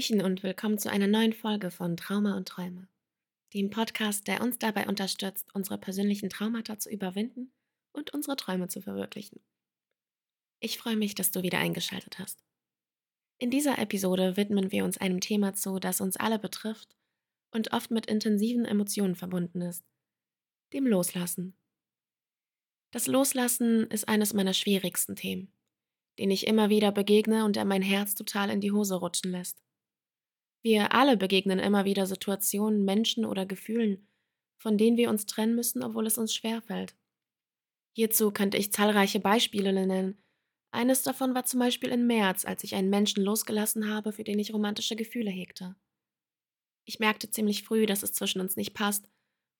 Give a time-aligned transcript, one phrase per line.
[0.00, 2.88] Hallöchen und willkommen zu einer neuen Folge von Trauma und Träume,
[3.52, 7.52] dem Podcast, der uns dabei unterstützt, unsere persönlichen Traumata zu überwinden
[7.92, 9.42] und unsere Träume zu verwirklichen.
[10.58, 12.42] Ich freue mich, dass du wieder eingeschaltet hast.
[13.36, 16.96] In dieser Episode widmen wir uns einem Thema zu, das uns alle betrifft
[17.50, 19.84] und oft mit intensiven Emotionen verbunden ist,
[20.72, 21.58] dem Loslassen.
[22.90, 25.52] Das Loslassen ist eines meiner schwierigsten Themen
[26.18, 29.62] den ich immer wieder begegne und der mein Herz total in die Hose rutschen lässt.
[30.62, 34.06] Wir alle begegnen immer wieder Situationen, Menschen oder Gefühlen,
[34.58, 36.94] von denen wir uns trennen müssen, obwohl es uns schwerfällt.
[37.92, 40.22] Hierzu könnte ich zahlreiche Beispiele nennen.
[40.70, 44.38] Eines davon war zum Beispiel im März, als ich einen Menschen losgelassen habe, für den
[44.38, 45.74] ich romantische Gefühle hegte.
[46.84, 49.08] Ich merkte ziemlich früh, dass es zwischen uns nicht passt,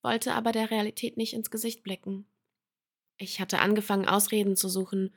[0.03, 2.27] wollte aber der Realität nicht ins Gesicht blicken.
[3.19, 5.15] Ich hatte angefangen, Ausreden zu suchen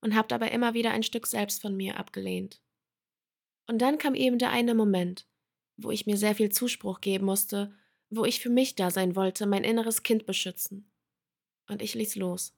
[0.00, 2.60] und habe dabei immer wieder ein Stück selbst von mir abgelehnt.
[3.66, 5.26] Und dann kam eben der eine Moment,
[5.76, 7.74] wo ich mir sehr viel Zuspruch geben musste,
[8.10, 10.90] wo ich für mich da sein wollte, mein inneres Kind beschützen.
[11.68, 12.56] Und ich ließ los.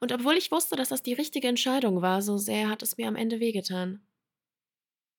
[0.00, 3.08] Und obwohl ich wusste, dass das die richtige Entscheidung war, so sehr hat es mir
[3.08, 4.06] am Ende wehgetan.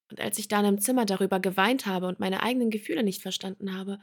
[0.10, 3.74] Und als ich dann im Zimmer darüber geweint habe und meine eigenen Gefühle nicht verstanden
[3.74, 4.00] habe,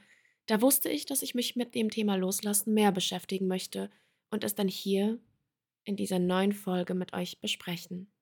[0.47, 3.91] da wusste ich, dass ich mich mit dem Thema Loslassen mehr beschäftigen möchte
[4.31, 5.19] und es dann hier
[5.85, 8.13] in dieser neuen Folge mit euch besprechen.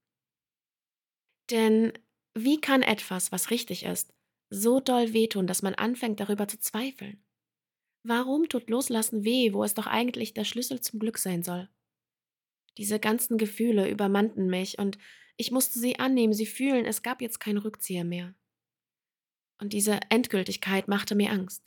[1.51, 1.93] Denn
[2.35, 4.13] wie kann etwas, was richtig ist,
[4.53, 7.25] so doll wehtun, dass man anfängt darüber zu zweifeln?
[8.05, 11.71] Warum tut Loslassen weh, wo es doch eigentlich der Schlüssel zum Glück sein soll?
[12.77, 14.99] Diese ganzen Gefühle übermannten mich und
[15.37, 18.35] ich musste sie annehmen, sie fühlen, es gab jetzt keinen Rückzieher mehr.
[19.59, 21.63] Und diese Endgültigkeit machte mir Angst,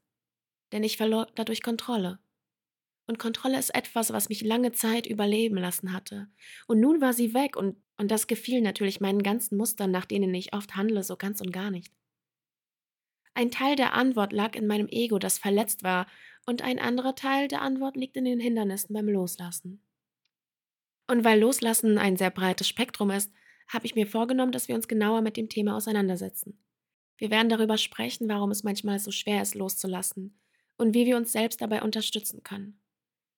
[0.72, 2.20] denn ich verlor dadurch Kontrolle.
[3.08, 6.28] Und Kontrolle ist etwas, was mich lange Zeit überleben lassen hatte.
[6.68, 10.34] Und nun war sie weg und, und das gefiel natürlich meinen ganzen Mustern, nach denen
[10.34, 11.94] ich oft handle, so ganz und gar nicht.
[13.36, 16.08] Ein Teil der Antwort lag in meinem Ego, das verletzt war,
[16.46, 19.84] und ein anderer Teil der Antwort liegt in den Hindernissen beim Loslassen.
[21.08, 23.32] Und weil Loslassen ein sehr breites Spektrum ist,
[23.68, 26.64] habe ich mir vorgenommen, dass wir uns genauer mit dem Thema auseinandersetzen.
[27.18, 30.40] Wir werden darüber sprechen, warum es manchmal so schwer ist, loszulassen
[30.78, 32.80] und wie wir uns selbst dabei unterstützen können.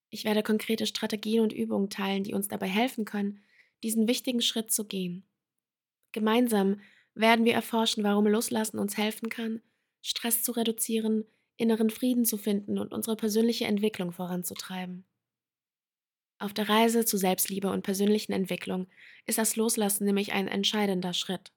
[0.09, 3.43] Ich werde konkrete Strategien und Übungen teilen, die uns dabei helfen können,
[3.83, 5.25] diesen wichtigen Schritt zu gehen.
[6.11, 6.81] Gemeinsam
[7.15, 9.61] werden wir erforschen, warum Loslassen uns helfen kann,
[10.07, 11.25] Stress zu reduzieren,
[11.57, 15.05] inneren Frieden zu finden und unsere persönliche Entwicklung voranzutreiben.
[16.39, 18.87] Auf der Reise zu Selbstliebe und persönlichen Entwicklung
[19.25, 21.51] ist das Loslassen nämlich ein entscheidender Schritt.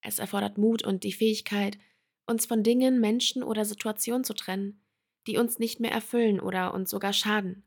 [0.00, 1.78] Es erfordert Mut und die Fähigkeit,
[2.26, 4.80] uns von Dingen, Menschen oder Situationen zu trennen,
[5.26, 7.64] die uns nicht mehr erfüllen oder uns sogar schaden.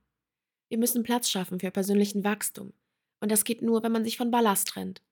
[0.70, 2.74] Wir müssen Platz schaffen für persönlichen Wachstum.
[3.20, 5.04] Und das geht nur, wenn man sich von Ballast trennt.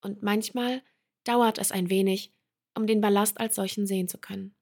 [0.00, 0.82] Und manchmal
[1.24, 2.32] dauert es ein wenig,
[2.74, 4.54] um den Ballast als solchen sehen zu können.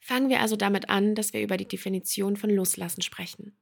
[0.00, 3.56] Fangen wir also damit an, dass wir über die Definition von Loslassen sprechen.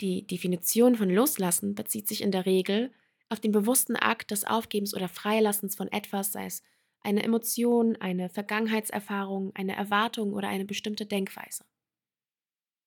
[0.00, 2.92] Die Definition von Loslassen bezieht sich in der Regel
[3.28, 6.62] auf den bewussten Akt des Aufgebens oder Freilassens von etwas, sei es
[7.00, 11.64] eine Emotion, eine Vergangenheitserfahrung, eine Erwartung oder eine bestimmte Denkweise.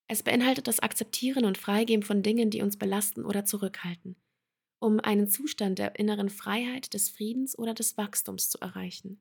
[0.08, 4.16] Es beinhaltet das Akzeptieren und Freigeben von Dingen, die uns belasten oder zurückhalten,
[4.86, 9.20] um einen Zustand der inneren Freiheit, des Friedens oder des Wachstums zu erreichen.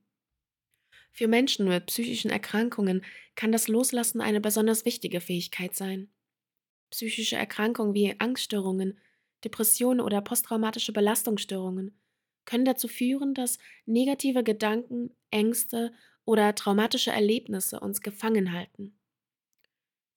[1.11, 3.03] Für Menschen mit psychischen Erkrankungen
[3.35, 6.11] kann das Loslassen eine besonders wichtige Fähigkeit sein.
[6.91, 8.99] Psychische Erkrankungen wie Angststörungen,
[9.43, 11.99] Depressionen oder posttraumatische Belastungsstörungen
[12.45, 15.93] können dazu führen, dass negative Gedanken, Ängste
[16.27, 18.99] oder traumatische Erlebnisse uns gefangen halten.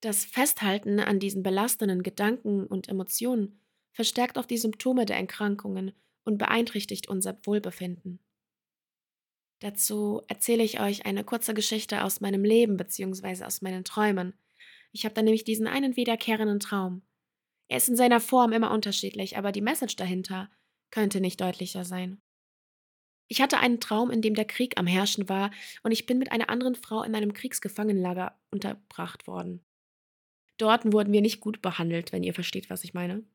[0.02, 3.62] Das Festhalten an diesen belastenden Gedanken und Emotionen
[3.98, 5.92] verstärkt auch die Symptome der Erkrankungen
[6.24, 8.20] und beeinträchtigt unser Wohlbefinden.
[9.60, 13.44] Dazu erzähle ich euch eine kurze Geschichte aus meinem Leben bzw.
[13.44, 14.36] aus meinen Träumen.
[14.92, 17.02] Ich habe da nämlich diesen einen wiederkehrenden Traum.
[17.70, 20.52] Er ist in seiner Form immer unterschiedlich, aber die Message dahinter
[20.92, 22.22] könnte nicht deutlicher sein.
[23.28, 25.50] Ich hatte einen Traum, in dem der Krieg am Herrschen war,
[25.82, 29.66] und ich bin mit einer anderen Frau in einem Kriegsgefangenenlager unterbracht worden.
[30.58, 33.26] Dort wurden wir nicht gut behandelt, wenn ihr versteht, was ich meine.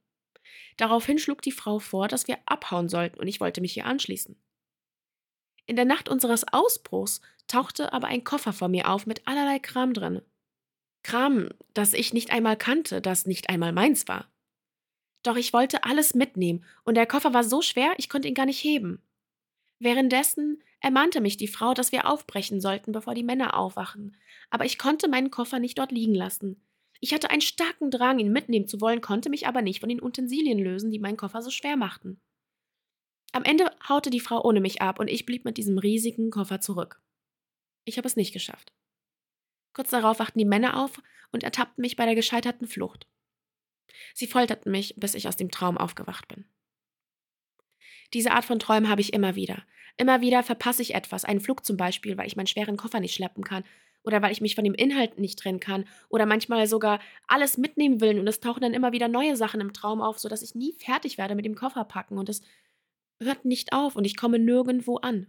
[0.76, 4.36] Daraufhin schlug die Frau vor, dass wir abhauen sollten, und ich wollte mich ihr anschließen.
[5.66, 9.94] In der Nacht unseres Ausbruchs tauchte aber ein Koffer vor mir auf mit allerlei Kram
[9.94, 10.22] drin.
[11.02, 14.30] Kram, das ich nicht einmal kannte, das nicht einmal meins war.
[15.22, 18.46] Doch ich wollte alles mitnehmen, und der Koffer war so schwer, ich konnte ihn gar
[18.46, 19.00] nicht heben.
[19.78, 24.16] Währenddessen ermahnte mich die Frau, dass wir aufbrechen sollten, bevor die Männer aufwachen,
[24.50, 26.60] aber ich konnte meinen Koffer nicht dort liegen lassen.
[27.04, 30.00] Ich hatte einen starken Drang, ihn mitnehmen zu wollen, konnte mich aber nicht von den
[30.00, 32.20] Utensilien lösen, die meinen Koffer so schwer machten.
[33.32, 36.60] Am Ende haute die Frau ohne mich ab und ich blieb mit diesem riesigen Koffer
[36.60, 37.02] zurück.
[37.84, 38.72] Ich habe es nicht geschafft.
[39.72, 41.02] Kurz darauf wachten die Männer auf
[41.32, 43.08] und ertappten mich bei der gescheiterten Flucht.
[44.14, 46.44] Sie folterten mich, bis ich aus dem Traum aufgewacht bin.
[48.14, 49.66] Diese Art von Träumen habe ich immer wieder.
[49.96, 53.14] Immer wieder verpasse ich etwas, einen Flug zum Beispiel, weil ich meinen schweren Koffer nicht
[53.16, 53.64] schleppen kann
[54.04, 58.00] oder weil ich mich von dem Inhalt nicht trennen kann oder manchmal sogar alles mitnehmen
[58.00, 60.72] will und es tauchen dann immer wieder neue Sachen im Traum auf, sodass ich nie
[60.72, 62.42] fertig werde mit dem Koffer packen und es
[63.20, 65.28] hört nicht auf und ich komme nirgendwo an.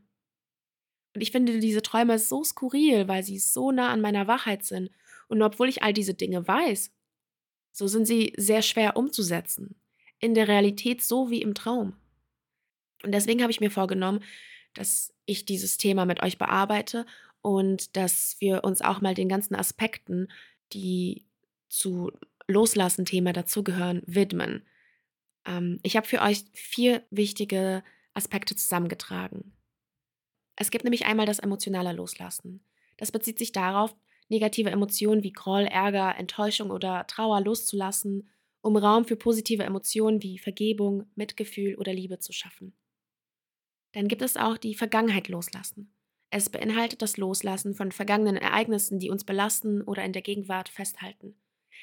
[1.16, 4.90] Und ich finde diese Träume so skurril, weil sie so nah an meiner Wahrheit sind.
[5.28, 6.92] Und obwohl ich all diese Dinge weiß,
[7.72, 9.76] so sind sie sehr schwer umzusetzen.
[10.20, 11.94] In der Realität so wie im Traum.
[13.04, 14.24] Und deswegen habe ich mir vorgenommen,
[14.74, 17.06] dass ich dieses Thema mit euch bearbeite
[17.44, 20.30] und dass wir uns auch mal den ganzen Aspekten,
[20.72, 21.28] die
[21.68, 22.12] zu
[22.48, 24.66] Loslassen-Thema dazugehören, widmen.
[25.46, 29.54] Ähm, ich habe für euch vier wichtige Aspekte zusammengetragen.
[30.56, 32.64] Es gibt nämlich einmal das emotionale Loslassen.
[32.98, 33.96] Das bezieht sich darauf,
[34.30, 38.30] negative Emotionen wie Groll, Ärger, Enttäuschung oder Trauer loszulassen,
[38.62, 42.74] um Raum für positive Emotionen wie Vergebung, Mitgefühl oder Liebe zu schaffen.
[43.92, 45.93] Dann gibt es auch die Vergangenheit loslassen.
[46.36, 51.40] Es beinhaltet das Loslassen von vergangenen Ereignissen, die uns belasten oder in der Gegenwart festhalten.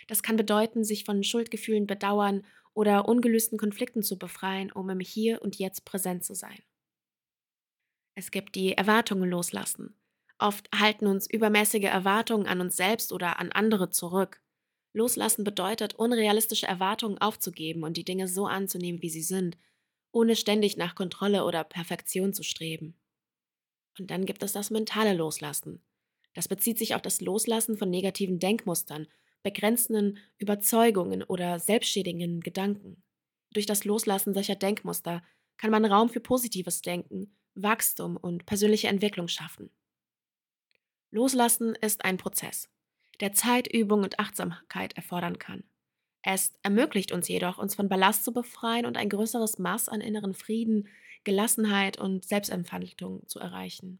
[0.08, 2.44] Das kann bedeuten, sich von Schuldgefühlen bedauern
[2.74, 6.58] oder ungelösten Konflikten zu befreien, um im Hier und Jetzt präsent zu sein.
[8.16, 9.94] Es gibt die Erwartungen loslassen.
[10.40, 14.42] Oft halten uns übermäßige Erwartungen an uns selbst oder an andere zurück.
[14.92, 19.56] Loslassen bedeutet, unrealistische Erwartungen aufzugeben und die Dinge so anzunehmen, wie sie sind,
[20.10, 22.99] ohne ständig nach Kontrolle oder Perfektion zu streben.
[24.00, 25.82] Und dann gibt es das mentale Loslassen.
[26.32, 29.06] Das bezieht sich auf das Loslassen von negativen Denkmustern,
[29.42, 33.02] begrenzenden Überzeugungen oder selbstschädigenden Gedanken.
[33.52, 35.22] Durch das Loslassen solcher Denkmuster
[35.58, 39.68] kann man Raum für positives Denken, Wachstum und persönliche Entwicklung schaffen.
[41.10, 42.70] Loslassen ist ein Prozess,
[43.20, 45.64] der Zeit, Übung und Achtsamkeit erfordern kann.
[46.22, 50.32] Es ermöglicht uns jedoch, uns von Ballast zu befreien und ein größeres Maß an inneren
[50.32, 50.88] Frieden,
[51.24, 53.98] Gelassenheit und Selbstentfaltung zu erreichen.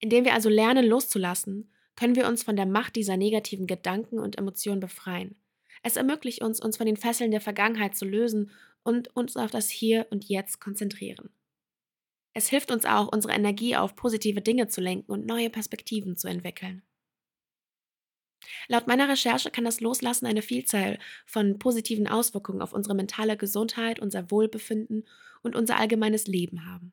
[0.00, 4.38] Indem wir also lernen loszulassen, können wir uns von der Macht dieser negativen Gedanken und
[4.38, 5.36] Emotionen befreien.
[5.82, 8.50] Es ermöglicht uns, uns von den Fesseln der Vergangenheit zu lösen
[8.82, 11.30] und uns auf das Hier und Jetzt konzentrieren.
[12.34, 16.28] Es hilft uns auch, unsere Energie auf positive Dinge zu lenken und neue Perspektiven zu
[16.28, 16.82] entwickeln.
[18.68, 24.00] Laut meiner Recherche kann das Loslassen eine Vielzahl von positiven Auswirkungen auf unsere mentale Gesundheit,
[24.00, 25.04] unser Wohlbefinden
[25.42, 26.92] und unser allgemeines Leben haben.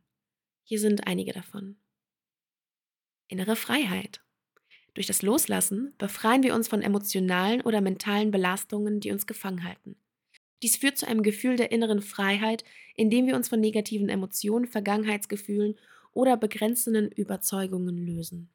[0.63, 1.77] Hier sind einige davon.
[3.27, 4.21] Innere Freiheit.
[4.93, 9.97] Durch das Loslassen befreien wir uns von emotionalen oder mentalen Belastungen, die uns gefangen halten.
[10.63, 12.63] Dies führt zu einem Gefühl der inneren Freiheit,
[12.95, 15.75] indem wir uns von negativen Emotionen, Vergangenheitsgefühlen
[16.13, 18.49] oder begrenzenden Überzeugungen lösen.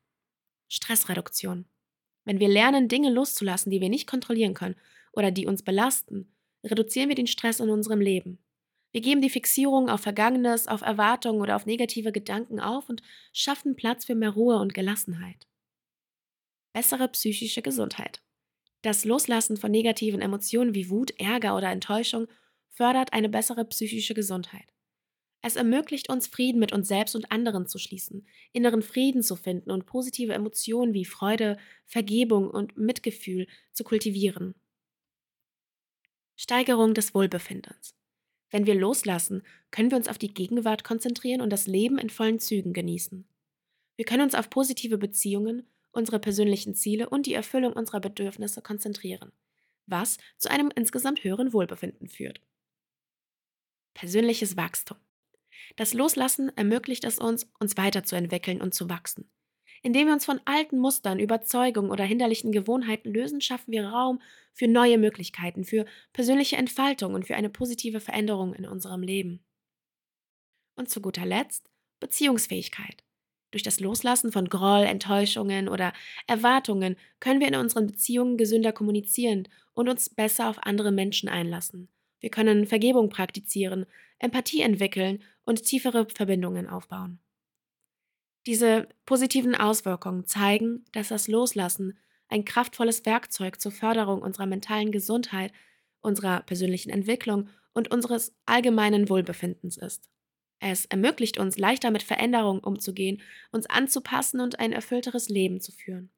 [0.69, 1.67] Stressreduktion.
[2.25, 4.77] Wenn wir lernen, Dinge loszulassen, die wir nicht kontrollieren können
[5.13, 6.33] oder die uns belasten,
[6.65, 8.39] reduzieren wir den Stress in unserem Leben.
[8.93, 13.77] Wir geben die Fixierung auf Vergangenes, auf Erwartungen oder auf negative Gedanken auf und schaffen
[13.77, 15.47] Platz für mehr Ruhe und Gelassenheit.
[16.73, 18.21] Bessere psychische Gesundheit.
[18.83, 22.27] Das Loslassen von negativen Emotionen wie Wut, Ärger oder Enttäuschung
[22.69, 24.67] fördert eine bessere psychische Gesundheit.
[25.43, 29.71] Es ermöglicht uns, Frieden mit uns selbst und anderen zu schließen, inneren Frieden zu finden
[29.71, 31.57] und positive Emotionen wie Freude,
[31.87, 34.55] Vergebung und Mitgefühl zu kultivieren.
[36.37, 37.95] Steigerung des Wohlbefindens.
[38.51, 42.41] Wenn wir loslassen, können wir uns auf die Gegenwart konzentrieren und das Leben in vollen
[42.41, 43.27] Zügen genießen.
[43.97, 49.33] Wir können uns auf positive Beziehungen, unsere persönlichen Ziele und die Erfüllung unserer Bedürfnisse konzentrieren,
[49.87, 52.41] was zu einem insgesamt höheren Wohlbefinden führt.
[53.95, 54.99] Persönliches Wachstum.
[55.77, 59.31] Das Loslassen ermöglicht es uns, uns weiterzuentwickeln und zu wachsen.
[59.83, 64.21] Indem wir uns von alten Mustern, Überzeugungen oder hinderlichen Gewohnheiten lösen, schaffen wir Raum
[64.53, 69.43] für neue Möglichkeiten, für persönliche Entfaltung und für eine positive Veränderung in unserem Leben.
[70.77, 73.05] Und zu guter Letzt Beziehungsfähigkeit.
[73.51, 75.93] Durch das Loslassen von Groll, Enttäuschungen oder
[76.27, 81.89] Erwartungen können wir in unseren Beziehungen gesünder kommunizieren und uns besser auf andere Menschen einlassen.
[82.21, 83.87] Wir können Vergebung praktizieren,
[84.21, 87.19] Empathie entwickeln und tiefere Verbindungen aufbauen.
[88.47, 91.99] Diese positiven Auswirkungen zeigen, dass das Loslassen
[92.29, 95.53] ein kraftvolles Werkzeug zur Förderung unserer mentalen Gesundheit,
[96.01, 100.09] unserer persönlichen Entwicklung und unseres allgemeinen Wohlbefindens ist.
[100.61, 106.11] Es ermöglicht uns, leichter mit Veränderungen umzugehen, uns anzupassen und ein erfüllteres Leben zu führen.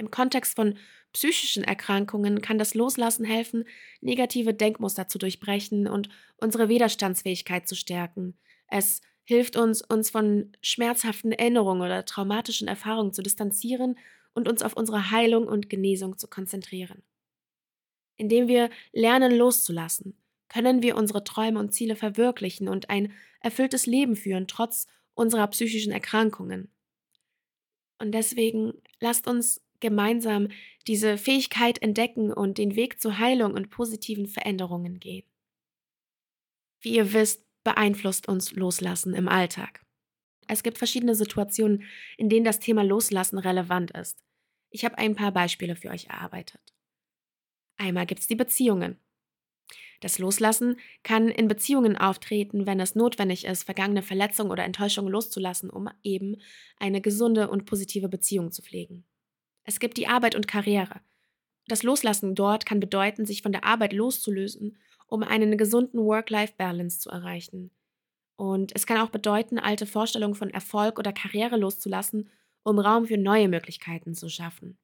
[0.00, 0.78] Im Kontext von
[1.12, 3.64] psychischen Erkrankungen kann das Loslassen helfen,
[4.00, 8.38] negative Denkmuster zu durchbrechen und unsere Widerstandsfähigkeit zu stärken.
[8.68, 13.98] Es hilft uns, uns von schmerzhaften Erinnerungen oder traumatischen Erfahrungen zu distanzieren
[14.32, 17.02] und uns auf unsere Heilung und Genesung zu konzentrieren.
[18.16, 20.16] Indem wir lernen loszulassen,
[20.48, 25.92] können wir unsere Träume und Ziele verwirklichen und ein erfülltes Leben führen, trotz unserer psychischen
[25.92, 26.72] Erkrankungen.
[27.98, 30.48] Und deswegen lasst uns gemeinsam
[30.86, 35.26] diese Fähigkeit entdecken und den Weg zur Heilung und positiven Veränderungen gehen.
[36.80, 39.84] Wie ihr wisst, beeinflusst uns Loslassen im Alltag.
[40.46, 41.84] Es gibt verschiedene Situationen,
[42.16, 44.18] in denen das Thema Loslassen relevant ist.
[44.70, 46.60] Ich habe ein paar Beispiele für euch erarbeitet.
[47.76, 48.98] Einmal gibt es die Beziehungen.
[50.00, 55.68] Das Loslassen kann in Beziehungen auftreten, wenn es notwendig ist, vergangene Verletzungen oder Enttäuschungen loszulassen,
[55.68, 56.36] um eben
[56.78, 59.04] eine gesunde und positive Beziehung zu pflegen.
[59.64, 61.00] Es gibt die Arbeit und Karriere.
[61.66, 67.10] Das Loslassen dort kann bedeuten, sich von der Arbeit loszulösen, um einen gesunden Work-Life-Balance zu
[67.10, 67.70] erreichen.
[68.36, 72.30] Und es kann auch bedeuten, alte Vorstellungen von Erfolg oder Karriere loszulassen,
[72.62, 74.78] um Raum für neue Möglichkeiten zu schaffen.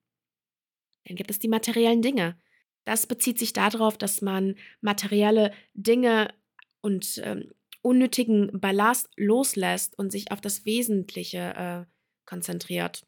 [1.05, 2.39] Dann gibt es die materiellen Dinge.
[2.85, 6.33] Das bezieht sich darauf, dass man materielle Dinge
[6.81, 7.53] und ähm,
[7.83, 11.85] unnötigen Ballast loslässt und sich auf das Wesentliche äh,
[12.27, 13.07] konzentriert.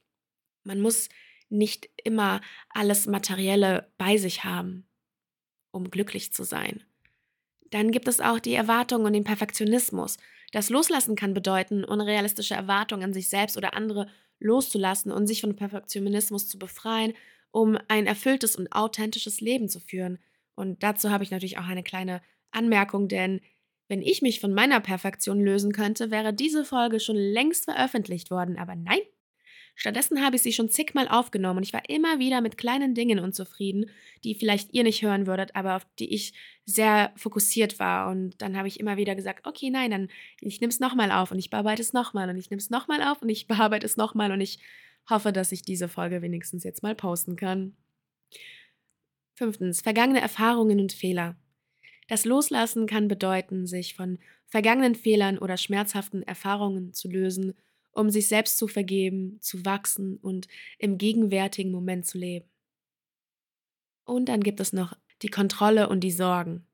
[0.64, 1.08] Man muss
[1.50, 2.40] nicht immer
[2.70, 4.86] alles Materielle bei sich haben,
[5.70, 6.84] um glücklich zu sein.
[7.70, 10.16] Dann gibt es auch die Erwartungen und den Perfektionismus.
[10.52, 14.08] Das Loslassen kann bedeuten, unrealistische Erwartungen an sich selbst oder andere
[14.40, 17.14] loszulassen und sich von Perfektionismus zu befreien
[17.50, 20.18] um ein erfülltes und authentisches Leben zu führen.
[20.54, 23.40] Und dazu habe ich natürlich auch eine kleine Anmerkung, denn
[23.88, 28.58] wenn ich mich von meiner Perfektion lösen könnte, wäre diese Folge schon längst veröffentlicht worden.
[28.58, 29.00] Aber nein,
[29.78, 33.18] stattdessen habe ich sie schon zigmal aufgenommen und ich war immer wieder mit kleinen Dingen
[33.18, 33.87] unzufrieden,
[34.25, 36.35] die vielleicht ihr nicht hören würdet, aber auf die ich
[36.66, 38.11] sehr fokussiert war.
[38.11, 40.08] Und dann habe ich immer wieder gesagt, okay, nein, dann
[40.40, 43.02] ich nehme es nochmal auf und ich bearbeite es nochmal und ich nehme es nochmal
[43.02, 44.58] auf und ich bearbeite es nochmal und ich
[45.08, 47.75] Hoffe, dass ich diese Folge wenigstens jetzt mal posten kann.
[49.35, 51.37] Fünftens, vergangene Erfahrungen und Fehler.
[52.08, 57.54] Das Loslassen kann bedeuten, sich von vergangenen Fehlern oder schmerzhaften Erfahrungen zu lösen,
[57.92, 62.49] um sich selbst zu vergeben, zu wachsen und im gegenwärtigen Moment zu leben.
[64.04, 66.66] Und dann gibt es noch die Kontrolle und die Sorgen.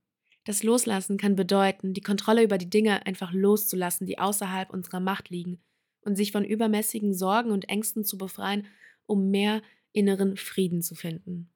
[0.45, 5.31] Das Loslassen kann bedeuten, die Kontrolle über die Dinge einfach loszulassen, die außerhalb unserer Macht
[5.31, 5.59] liegen
[6.03, 8.67] und sich von übermäßigen Sorgen und Ängsten zu befreien,
[9.07, 11.51] um mehr inneren Frieden zu finden.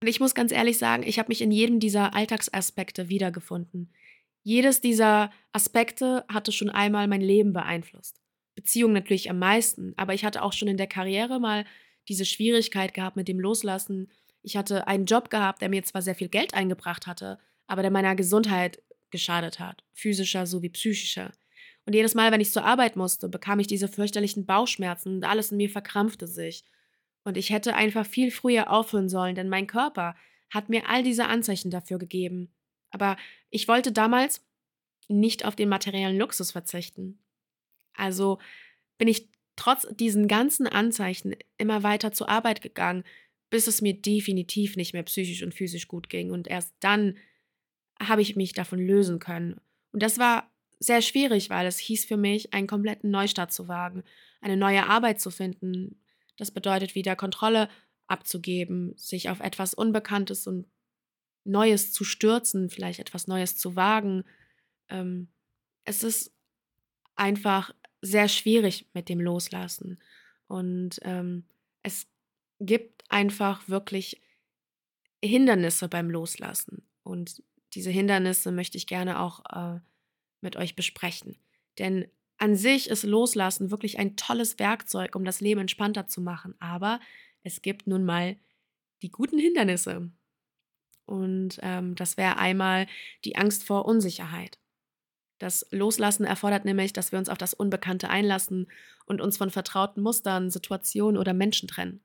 [0.00, 3.92] Und ich muss ganz ehrlich sagen, ich habe mich in jedem dieser Alltagsaspekte wiedergefunden.
[4.42, 8.20] Jedes dieser Aspekte hatte schon einmal mein Leben beeinflusst.
[8.54, 11.64] Beziehung natürlich am meisten, aber ich hatte auch schon in der Karriere mal
[12.08, 14.10] diese Schwierigkeit gehabt mit dem Loslassen.
[14.42, 17.90] Ich hatte einen Job gehabt, der mir zwar sehr viel Geld eingebracht hatte, aber der
[17.90, 21.32] meiner Gesundheit geschadet hat, physischer sowie psychischer.
[21.84, 25.50] Und jedes Mal, wenn ich zur Arbeit musste, bekam ich diese fürchterlichen Bauchschmerzen und alles
[25.50, 26.64] in mir verkrampfte sich.
[27.24, 30.16] Und ich hätte einfach viel früher aufhören sollen, denn mein Körper
[30.50, 32.52] hat mir all diese Anzeichen dafür gegeben.
[32.92, 33.16] Aber
[33.50, 34.44] ich wollte damals
[35.08, 37.18] nicht auf den materiellen Luxus verzichten.
[37.94, 38.38] Also
[38.98, 43.04] bin ich trotz diesen ganzen Anzeichen immer weiter zur Arbeit gegangen,
[43.50, 46.30] bis es mir definitiv nicht mehr psychisch und physisch gut ging.
[46.30, 47.16] Und erst dann
[48.00, 49.60] habe ich mich davon lösen können.
[49.92, 54.02] Und das war sehr schwierig, weil es hieß für mich, einen kompletten Neustart zu wagen,
[54.40, 56.00] eine neue Arbeit zu finden.
[56.36, 57.68] Das bedeutet wieder Kontrolle
[58.06, 60.66] abzugeben, sich auf etwas Unbekanntes und
[61.44, 64.24] Neues zu stürzen, vielleicht etwas Neues zu wagen.
[64.88, 65.28] Ähm,
[65.84, 66.32] es ist
[67.16, 70.00] einfach sehr schwierig mit dem Loslassen.
[70.46, 71.44] Und ähm,
[71.82, 72.06] es
[72.60, 74.20] gibt einfach wirklich
[75.22, 76.82] Hindernisse beim Loslassen.
[77.02, 77.42] Und
[77.74, 79.80] diese Hindernisse möchte ich gerne auch äh,
[80.40, 81.38] mit euch besprechen.
[81.78, 82.06] Denn
[82.38, 86.54] an sich ist Loslassen wirklich ein tolles Werkzeug, um das Leben entspannter zu machen.
[86.58, 87.00] Aber
[87.44, 88.36] es gibt nun mal
[89.02, 90.10] die guten Hindernisse.
[91.06, 92.86] Und ähm, das wäre einmal
[93.24, 94.58] die Angst vor Unsicherheit.
[95.38, 98.70] Das Loslassen erfordert nämlich, dass wir uns auf das Unbekannte einlassen
[99.06, 102.04] und uns von vertrauten Mustern, Situationen oder Menschen trennen.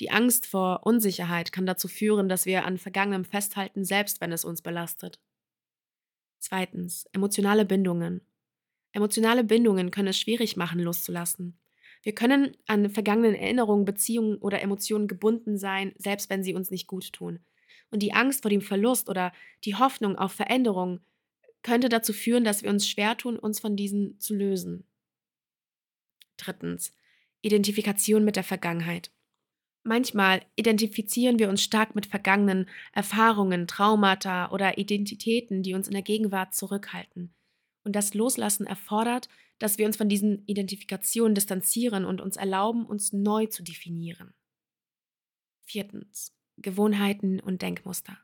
[0.00, 4.44] Die Angst vor Unsicherheit kann dazu führen, dass wir an Vergangenem festhalten, selbst wenn es
[4.44, 5.20] uns belastet.
[6.38, 8.20] Zweitens, emotionale Bindungen.
[8.92, 11.58] Emotionale Bindungen können es schwierig machen, loszulassen.
[12.02, 16.86] Wir können an vergangenen Erinnerungen, Beziehungen oder Emotionen gebunden sein, selbst wenn sie uns nicht
[16.86, 17.40] gut tun.
[17.90, 19.32] Und die Angst vor dem Verlust oder
[19.64, 21.00] die Hoffnung auf Veränderung
[21.62, 24.84] könnte dazu führen, dass wir uns schwer tun, uns von diesen zu lösen.
[26.36, 26.92] Drittens,
[27.40, 29.10] Identifikation mit der Vergangenheit.
[29.82, 36.02] Manchmal identifizieren wir uns stark mit vergangenen Erfahrungen, Traumata oder Identitäten, die uns in der
[36.02, 37.32] Gegenwart zurückhalten.
[37.84, 39.28] Und das Loslassen erfordert,
[39.58, 44.34] dass wir uns von diesen Identifikationen distanzieren und uns erlauben, uns neu zu definieren.
[45.62, 46.37] Viertens.
[46.60, 48.18] Gewohnheiten und Denkmuster.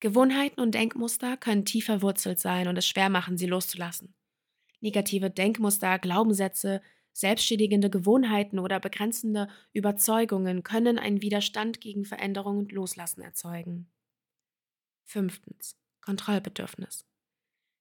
[0.00, 4.14] Gewohnheiten und Denkmuster können tief verwurzelt sein und es schwer machen, sie loszulassen.
[4.80, 6.82] Negative Denkmuster, Glaubenssätze,
[7.12, 13.90] selbstschädigende Gewohnheiten oder begrenzende Überzeugungen können einen Widerstand gegen Veränderung und Loslassen erzeugen.
[15.04, 15.76] Fünftens.
[16.00, 17.06] Kontrollbedürfnis.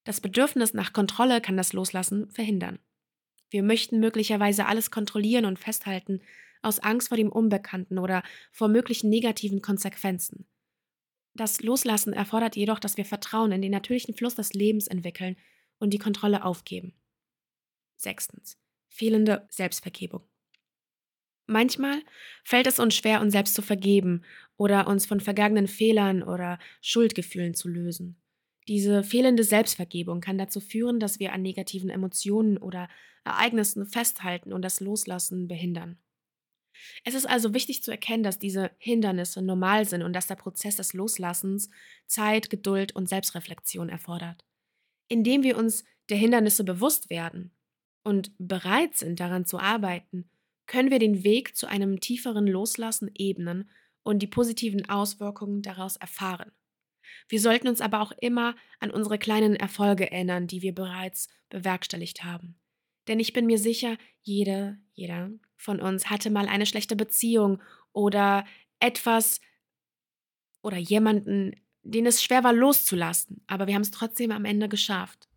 [0.04, 2.80] Das Bedürfnis nach Kontrolle kann das Loslassen verhindern.
[3.50, 6.22] Wir möchten möglicherweise alles kontrollieren und festhalten,
[6.62, 10.46] aus Angst vor dem Unbekannten oder vor möglichen negativen Konsequenzen.
[11.34, 15.38] Das Loslassen erfordert jedoch, dass wir Vertrauen in den natürlichen Fluss des Lebens entwickeln
[15.80, 16.94] und die Kontrolle aufgeben.
[17.96, 18.58] Sechstens.
[18.90, 20.24] Fehlende Selbstvergebung.
[21.48, 22.02] Manchmal
[22.44, 24.24] fällt es uns schwer, uns selbst zu vergeben
[24.58, 28.22] oder uns von vergangenen Fehlern oder Schuldgefühlen zu lösen.
[28.68, 32.90] Diese fehlende Selbstvergebung kann dazu führen, dass wir an negativen Emotionen oder
[33.24, 35.98] Ereignissen festhalten und das Loslassen behindern.
[37.04, 40.76] Es ist also wichtig zu erkennen, dass diese Hindernisse normal sind und dass der Prozess
[40.78, 41.70] des Loslassens
[42.08, 44.46] Zeit, Geduld und Selbstreflexion erfordert.
[45.08, 47.52] Indem wir uns der Hindernisse bewusst werden
[48.04, 50.30] und bereit sind, daran zu arbeiten,
[50.68, 53.70] können wir den Weg zu einem tieferen Loslassen ebnen
[54.04, 56.52] und die positiven Auswirkungen daraus erfahren.
[57.28, 62.24] Wir sollten uns aber auch immer an unsere kleinen Erfolge erinnern, die wir bereits bewerkstelligt
[62.24, 62.56] haben.
[63.08, 67.62] Denn ich bin mir sicher, jede, jeder von uns hatte mal eine schlechte Beziehung
[67.94, 68.46] oder
[68.80, 69.42] etwas
[70.64, 75.30] oder jemanden, den es schwer war loszulassen, aber wir haben es trotzdem am Ende geschafft.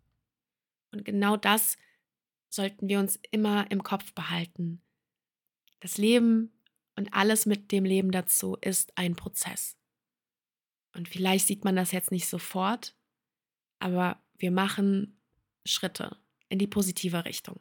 [0.91, 1.77] Und genau das
[2.49, 4.81] sollten wir uns immer im Kopf behalten.
[5.79, 6.59] Das Leben
[6.95, 9.77] und alles mit dem Leben dazu ist ein Prozess.
[10.95, 12.95] Und vielleicht sieht man das jetzt nicht sofort,
[13.77, 15.19] aber wir machen
[15.65, 16.17] Schritte
[16.49, 17.59] in die positive Richtung.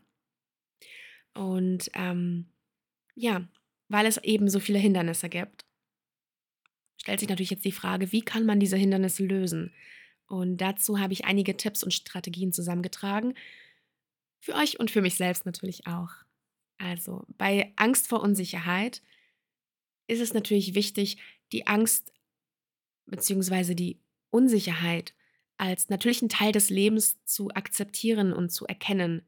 [1.35, 2.54] Und ähm,
[3.14, 3.46] ja,
[3.88, 5.64] weil es eben so viele Hindernisse gibt,
[7.00, 9.72] stellt sich natürlich jetzt die Frage, wie kann man diese Hindernisse lösen?
[10.27, 13.35] Und dazu habe ich einige Tipps und Strategien zusammengetragen.
[14.40, 16.11] Für euch und für mich selbst natürlich auch.
[16.79, 19.03] Also bei Angst vor Unsicherheit
[20.07, 21.18] ist es natürlich wichtig,
[21.53, 22.12] die Angst
[23.07, 23.74] bzw.
[23.74, 24.00] die
[24.31, 25.14] Unsicherheit
[25.57, 29.22] als natürlichen Teil des Lebens zu akzeptieren und zu erkennen.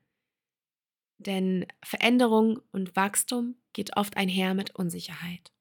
[1.18, 5.52] Denn Veränderung und Wachstum geht oft einher mit Unsicherheit.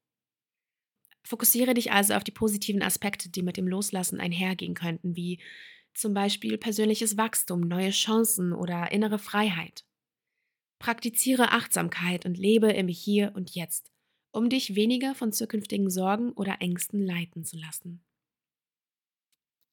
[1.23, 5.39] Fokussiere dich also auf die positiven Aspekte, die mit dem Loslassen einhergehen könnten, wie
[5.95, 9.85] zum Beispiel persönliches Wachstum, neue Chancen oder innere Freiheit.
[10.77, 13.91] Praktiziere Achtsamkeit und lebe im Hier und Jetzt,
[14.31, 18.03] um dich weniger von zukünftigen Sorgen oder Ängsten leiten zu lassen.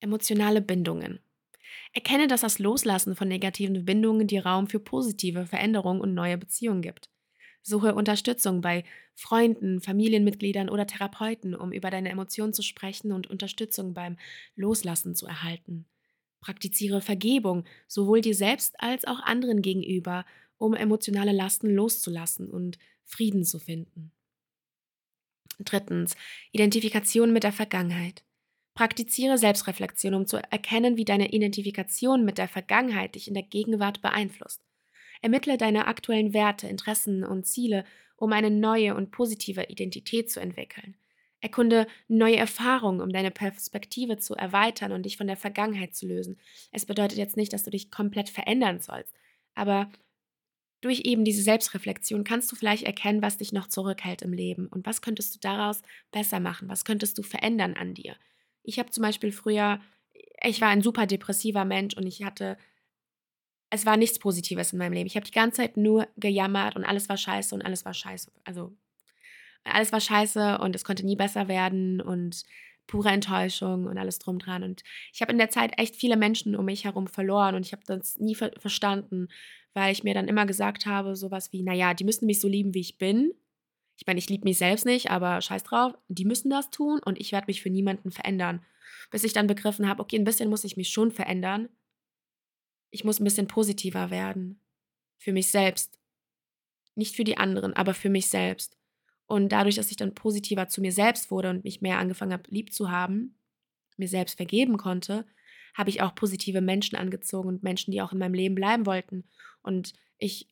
[0.00, 1.20] Emotionale Bindungen.
[1.92, 6.82] Erkenne, dass das Loslassen von negativen Bindungen dir Raum für positive Veränderungen und neue Beziehungen
[6.82, 7.10] gibt.
[7.62, 13.94] Suche Unterstützung bei Freunden, Familienmitgliedern oder Therapeuten, um über deine Emotionen zu sprechen und Unterstützung
[13.94, 14.16] beim
[14.56, 15.86] Loslassen zu erhalten.
[16.40, 20.24] Praktiziere Vergebung, sowohl dir selbst als auch anderen gegenüber,
[20.58, 24.10] um emotionale Lasten loszulassen und Frieden zu finden.
[25.60, 26.16] Drittens,
[26.50, 28.24] Identifikation mit der Vergangenheit.
[28.74, 34.00] Praktiziere Selbstreflexion, um zu erkennen, wie deine Identifikation mit der Vergangenheit dich in der Gegenwart
[34.00, 34.64] beeinflusst.
[35.20, 37.84] Ermittle deine aktuellen Werte, Interessen und Ziele,
[38.16, 40.96] um eine neue und positive Identität zu entwickeln.
[41.40, 46.38] Erkunde neue Erfahrungen, um deine Perspektive zu erweitern und dich von der Vergangenheit zu lösen.
[46.70, 49.12] Es bedeutet jetzt nicht, dass du dich komplett verändern sollst,
[49.54, 49.90] aber
[50.80, 54.86] durch eben diese Selbstreflexion kannst du vielleicht erkennen, was dich noch zurückhält im Leben und
[54.86, 58.16] was könntest du daraus besser machen, was könntest du verändern an dir.
[58.62, 59.80] Ich habe zum Beispiel früher,
[60.42, 62.56] ich war ein super depressiver Mensch und ich hatte,
[63.70, 65.06] es war nichts Positives in meinem Leben.
[65.06, 68.30] Ich habe die ganze Zeit nur gejammert und alles war scheiße und alles war scheiße.
[68.44, 68.76] Also
[69.64, 72.44] alles war scheiße und es konnte nie besser werden und
[72.86, 74.62] pure Enttäuschung und alles drum dran.
[74.62, 77.72] Und ich habe in der Zeit echt viele Menschen um mich herum verloren und ich
[77.72, 79.28] habe das nie ver verstanden,
[79.74, 82.74] weil ich mir dann immer gesagt habe, sowas wie, naja, die müssen mich so lieben,
[82.74, 83.32] wie ich bin.
[84.02, 87.20] Ich meine, ich liebe mich selbst nicht, aber scheiß drauf, die müssen das tun und
[87.20, 88.66] ich werde mich für niemanden verändern.
[89.12, 91.68] Bis ich dann begriffen habe, okay, ein bisschen muss ich mich schon verändern.
[92.90, 94.58] Ich muss ein bisschen positiver werden.
[95.18, 96.00] Für mich selbst.
[96.96, 98.76] Nicht für die anderen, aber für mich selbst.
[99.26, 102.50] Und dadurch, dass ich dann positiver zu mir selbst wurde und mich mehr angefangen habe,
[102.50, 103.38] lieb zu haben,
[103.98, 105.26] mir selbst vergeben konnte,
[105.74, 109.22] habe ich auch positive Menschen angezogen und Menschen, die auch in meinem Leben bleiben wollten.
[109.62, 110.48] Und ich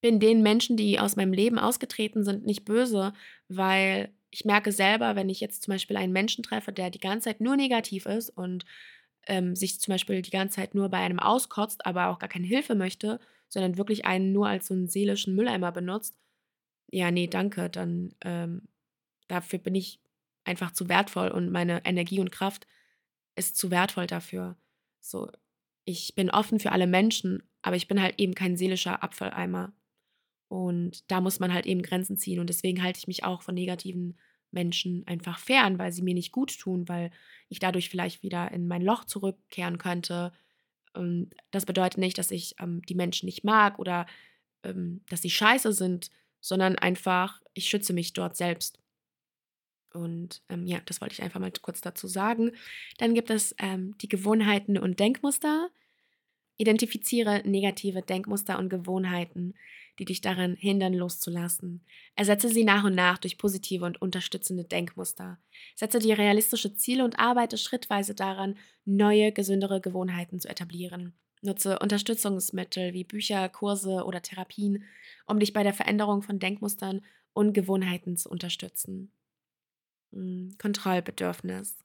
[0.00, 3.12] bin den Menschen, die aus meinem Leben ausgetreten sind, nicht böse,
[3.48, 7.26] weil ich merke selber, wenn ich jetzt zum Beispiel einen Menschen treffe, der die ganze
[7.30, 8.64] Zeit nur negativ ist und
[9.26, 12.46] ähm, sich zum Beispiel die ganze Zeit nur bei einem auskotzt, aber auch gar keine
[12.46, 16.18] Hilfe möchte, sondern wirklich einen nur als so einen seelischen Mülleimer benutzt,
[16.90, 18.68] ja, nee, danke, dann ähm,
[19.28, 20.00] dafür bin ich
[20.44, 22.66] einfach zu wertvoll und meine Energie und Kraft
[23.36, 24.56] ist zu wertvoll dafür.
[25.00, 25.30] So,
[25.84, 29.72] ich bin offen für alle Menschen, aber ich bin halt eben kein seelischer Abfalleimer.
[30.48, 32.40] Und da muss man halt eben Grenzen ziehen.
[32.40, 34.16] Und deswegen halte ich mich auch von negativen
[34.50, 37.10] Menschen einfach fern, weil sie mir nicht gut tun, weil
[37.48, 40.32] ich dadurch vielleicht wieder in mein Loch zurückkehren könnte.
[40.94, 44.06] Und das bedeutet nicht, dass ich ähm, die Menschen nicht mag oder
[44.62, 48.78] ähm, dass sie scheiße sind, sondern einfach, ich schütze mich dort selbst.
[49.92, 52.52] Und ähm, ja, das wollte ich einfach mal kurz dazu sagen.
[52.98, 55.70] Dann gibt es ähm, die Gewohnheiten und Denkmuster.
[56.58, 59.54] Identifiziere negative Denkmuster und Gewohnheiten,
[59.98, 61.84] die dich daran hindern, loszulassen.
[62.14, 65.38] Ersetze sie nach und nach durch positive und unterstützende Denkmuster.
[65.74, 71.14] Setze dir realistische Ziele und arbeite schrittweise daran, neue, gesündere Gewohnheiten zu etablieren.
[71.42, 74.84] Nutze Unterstützungsmittel wie Bücher, Kurse oder Therapien,
[75.26, 79.12] um dich bei der Veränderung von Denkmustern und Gewohnheiten zu unterstützen.
[80.12, 81.78] Hm, Kontrollbedürfnis.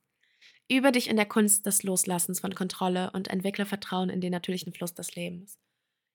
[0.70, 4.74] Übe dich in der Kunst des Loslassens von Kontrolle und entwickle Vertrauen in den natürlichen
[4.74, 5.60] Fluss des Lebens.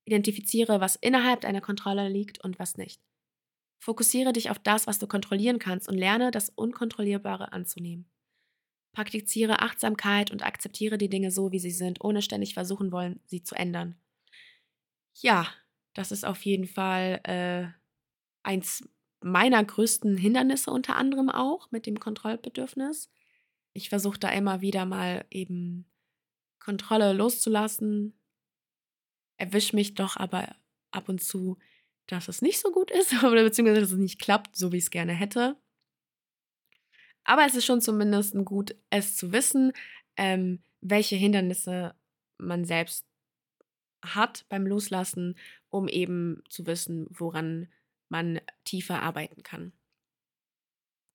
[0.05, 3.01] Identifiziere, was innerhalb deiner Kontrolle liegt und was nicht.
[3.79, 8.11] Fokussiere dich auf das, was du kontrollieren kannst und lerne, das Unkontrollierbare anzunehmen.
[8.93, 13.43] Praktiziere Achtsamkeit und akzeptiere die Dinge so, wie sie sind, ohne ständig versuchen wollen, sie
[13.43, 13.97] zu ändern.
[15.15, 15.47] Ja,
[15.95, 17.69] das ist auf jeden Fall äh,
[18.43, 18.89] eins
[19.21, 23.11] meiner größten Hindernisse unter anderem auch mit dem Kontrollbedürfnis.
[23.79, 25.87] Ich versuche da immer wieder mal eben
[26.59, 28.19] Kontrolle loszulassen,
[29.37, 30.57] erwische mich doch aber
[30.91, 31.59] ab und zu,
[32.09, 34.85] dass es nicht so gut ist oder beziehungsweise dass es nicht klappt, so wie ich
[34.85, 35.57] es gerne hätte.
[37.23, 39.73] Aber es ist schon zumindest gut, es zu wissen,
[40.17, 41.95] ähm, welche Hindernisse
[42.37, 43.07] man selbst
[44.03, 45.39] hat beim Loslassen,
[45.71, 47.69] um eben zu wissen, woran
[48.09, 49.73] man tiefer arbeiten kann.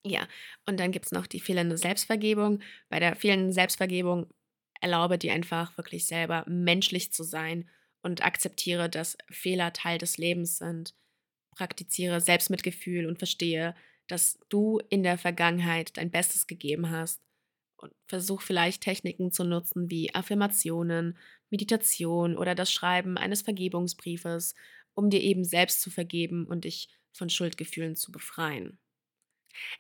[0.06, 0.28] Ja,
[0.66, 2.62] und dann gibt es noch die fehlende Selbstvergebung.
[2.90, 4.28] Bei der fehlenden Selbstvergebung
[4.82, 7.70] erlaube dir einfach wirklich selber menschlich zu sein
[8.02, 10.94] und akzeptiere, dass Fehler Teil des Lebens sind.
[11.56, 13.76] Praktiziere Selbstmitgefühl und verstehe,
[14.08, 17.22] dass du in der Vergangenheit dein Bestes gegeben hast.
[17.78, 21.18] Und versuch vielleicht Techniken zu nutzen wie Affirmationen,
[21.50, 24.56] Meditation oder das Schreiben eines Vergebungsbriefes
[24.96, 28.80] um dir eben selbst zu vergeben und dich von Schuldgefühlen zu befreien.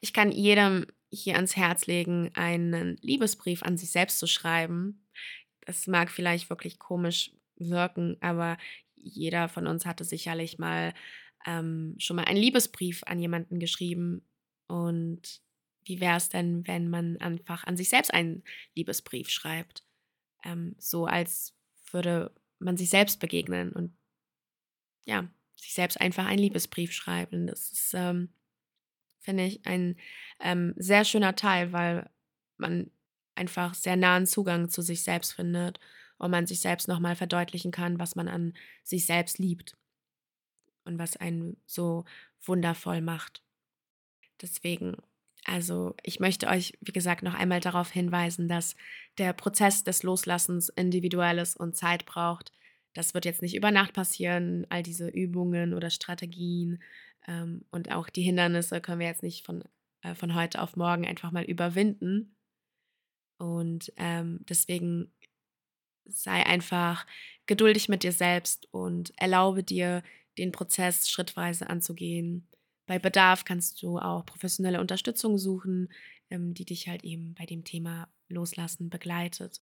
[0.01, 5.05] Ich kann jedem hier ans Herz legen, einen Liebesbrief an sich selbst zu schreiben.
[5.61, 8.57] Das mag vielleicht wirklich komisch wirken, aber
[8.95, 10.93] jeder von uns hatte sicherlich mal
[11.45, 14.25] ähm, schon mal einen Liebesbrief an jemanden geschrieben.
[14.67, 15.41] Und
[15.85, 18.43] wie wäre es denn, wenn man einfach an sich selbst einen
[18.75, 19.85] Liebesbrief schreibt?
[20.43, 21.55] Ähm, so als
[21.91, 23.95] würde man sich selbst begegnen und
[25.05, 27.47] ja, sich selbst einfach einen Liebesbrief schreiben.
[27.47, 28.29] Das ist, ähm,
[29.23, 29.95] finde ich, ein
[30.39, 32.09] ähm, sehr schöner Teil, weil
[32.57, 32.91] man
[33.35, 35.79] einfach sehr nahen Zugang zu sich selbst findet
[36.17, 39.75] und man sich selbst nochmal verdeutlichen kann, was man an sich selbst liebt
[40.85, 42.05] und was einen so
[42.41, 43.41] wundervoll macht.
[44.41, 44.97] Deswegen,
[45.45, 48.75] also ich möchte euch, wie gesagt, noch einmal darauf hinweisen, dass
[49.17, 52.51] der Prozess des Loslassens individuell ist und Zeit braucht
[52.93, 56.81] das wird jetzt nicht über Nacht passieren, all diese Übungen oder Strategien
[57.27, 59.63] ähm, und auch die Hindernisse können wir jetzt nicht von,
[60.01, 62.35] äh, von heute auf morgen einfach mal überwinden.
[63.37, 65.11] Und ähm, deswegen
[66.05, 67.05] sei einfach
[67.45, 70.03] geduldig mit dir selbst und erlaube dir,
[70.37, 72.47] den Prozess schrittweise anzugehen.
[72.87, 75.91] Bei Bedarf kannst du auch professionelle Unterstützung suchen,
[76.29, 79.61] ähm, die dich halt eben bei dem Thema Loslassen begleitet.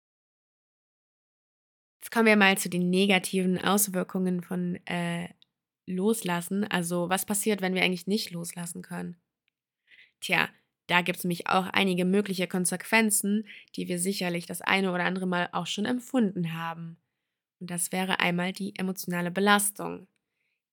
[2.02, 5.30] Jetzt kommen wir mal zu den negativen Auswirkungen von äh,
[5.86, 6.64] Loslassen.
[6.64, 9.18] Also was passiert, wenn wir eigentlich nicht loslassen können?
[10.20, 10.50] Tja,
[10.88, 15.26] da gibt es nämlich auch einige mögliche Konsequenzen, die wir sicherlich das eine oder andere
[15.26, 16.98] Mal auch schon empfunden haben.
[17.60, 20.08] Und das wäre einmal die emotionale Belastung.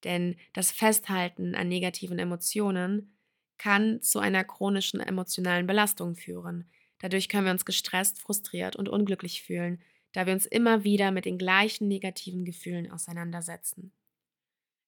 [0.03, 3.15] Denn das Festhalten an negativen Emotionen
[3.57, 6.69] kann zu einer chronischen emotionalen Belastung führen.
[6.99, 9.81] Dadurch können wir uns gestresst, frustriert und unglücklich fühlen,
[10.13, 13.93] da wir uns immer wieder mit den gleichen negativen Gefühlen auseinandersetzen.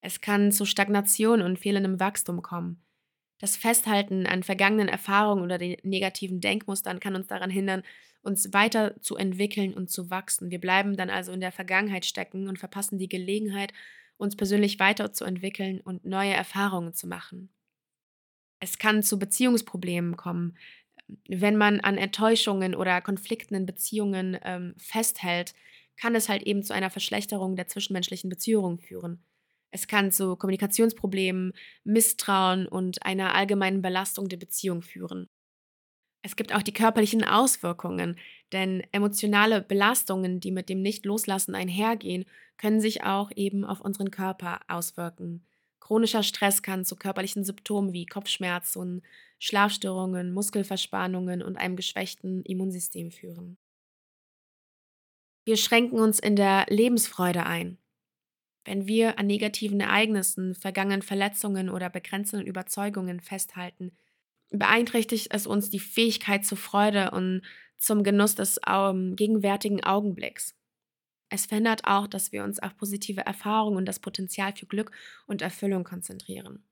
[0.02, 2.84] Es kann zu Stagnation und fehlendem Wachstum kommen.
[3.40, 7.84] Das Festhalten an vergangenen Erfahrungen oder den negativen Denkmustern kann uns daran hindern,
[8.22, 10.52] uns weiter zu entwickeln und zu wachsen.
[10.52, 13.74] Wir bleiben dann also in der Vergangenheit stecken und verpassen die Gelegenheit,
[14.18, 17.50] uns persönlich weiterzuentwickeln und neue Erfahrungen zu machen.
[18.60, 20.56] Es kann zu Beziehungsproblemen kommen,
[21.28, 25.54] wenn man an Enttäuschungen oder Konflikten in Beziehungen ähm, festhält,
[25.98, 29.24] kann es halt eben zu einer Verschlechterung der zwischenmenschlichen Beziehungen führen.
[29.72, 31.54] Es kann zu Kommunikationsproblemen,
[31.84, 35.30] Misstrauen und einer allgemeinen Belastung der Beziehung führen.
[36.24, 38.18] Es gibt auch die körperlichen Auswirkungen,
[38.52, 42.26] denn emotionale Belastungen, die mit dem Nicht-Loslassen einhergehen,
[42.58, 45.46] können sich auch eben auf unseren Körper auswirken.
[45.80, 49.02] Chronischer Stress kann zu körperlichen Symptomen wie Kopfschmerzen,
[49.40, 53.58] Schlafstörungen, Muskelverspannungen und einem geschwächten Immunsystem führen.
[55.44, 57.81] Wir schränken uns in der Lebensfreude ein.
[58.64, 63.92] Wenn wir an negativen Ereignissen, vergangenen Verletzungen oder begrenzenden Überzeugungen festhalten,
[64.52, 67.42] beeinträchtigt es uns die Fähigkeit zur Freude und
[67.78, 70.56] zum Genuss des ähm, gegenwärtigen Augenblicks.
[71.30, 74.92] Es verhindert auch, dass wir uns auf positive Erfahrungen und das Potenzial für Glück
[75.26, 76.64] und Erfüllung konzentrieren.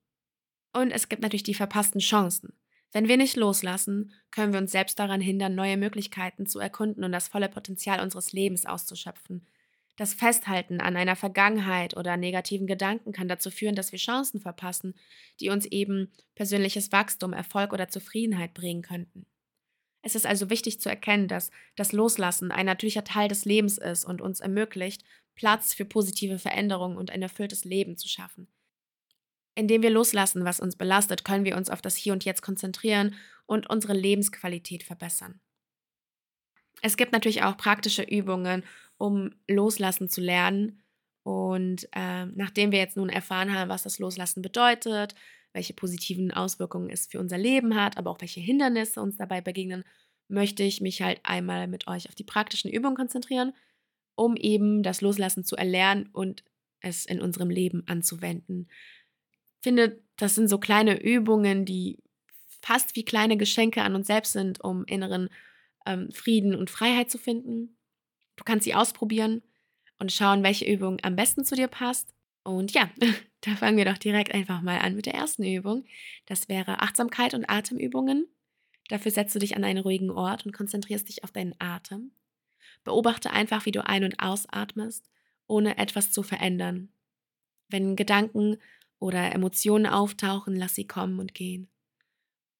[0.73, 2.53] Und es gibt natürlich die verpassten Chancen.
[2.91, 7.11] Wenn wir nicht loslassen, können wir uns selbst daran hindern, neue Möglichkeiten zu erkunden und
[7.11, 9.47] das volle Potenzial unseres Lebens auszuschöpfen.
[9.99, 14.95] Das Festhalten an einer Vergangenheit oder negativen Gedanken kann dazu führen, dass wir Chancen verpassen,
[15.41, 19.25] die uns eben persönliches Wachstum, Erfolg oder Zufriedenheit bringen könnten.
[20.01, 24.05] Es ist also wichtig zu erkennen, dass das Loslassen ein natürlicher Teil des Lebens ist
[24.05, 25.03] und uns ermöglicht,
[25.35, 28.47] Platz für positive Veränderungen und ein erfülltes Leben zu schaffen.
[29.53, 33.15] Indem wir loslassen, was uns belastet, können wir uns auf das Hier und Jetzt konzentrieren
[33.47, 35.41] und unsere Lebensqualität verbessern.
[36.81, 38.63] Es gibt natürlich auch praktische Übungen,
[38.99, 40.83] um loslassen zu lernen.
[41.23, 45.15] Und äh, nachdem wir jetzt nun erfahren haben, was das Loslassen bedeutet,
[45.53, 49.83] welche positiven Auswirkungen es für unser Leben hat, aber auch welche Hindernisse uns dabei begegnen,
[50.27, 53.53] möchte ich mich halt einmal mit euch auf die praktischen Übungen konzentrieren,
[54.15, 56.43] um eben das Loslassen zu erlernen und
[56.81, 58.67] es in unserem Leben anzuwenden.
[59.57, 61.97] Ich finde, das sind so kleine Übungen, die
[62.61, 65.29] fast wie kleine Geschenke an uns selbst sind, um inneren
[65.85, 67.78] ähm, Frieden und Freiheit zu finden.
[68.39, 69.43] Du kannst sie ausprobieren
[69.97, 72.13] und schauen, welche Übung am besten zu dir passt.
[72.43, 72.89] Und ja,
[73.41, 75.83] da fangen wir doch direkt einfach mal an mit der ersten Übung.
[76.25, 78.27] Das wäre Achtsamkeit und Atemübungen.
[78.87, 82.11] Dafür setzt du dich an einen ruhigen Ort und konzentrierst dich auf deinen Atem.
[82.85, 85.09] Beobachte einfach, wie du ein- und ausatmest,
[85.45, 86.93] ohne etwas zu verändern.
[87.67, 88.55] Wenn Gedanken
[88.99, 91.67] oder Emotionen auftauchen, lass sie kommen und gehen,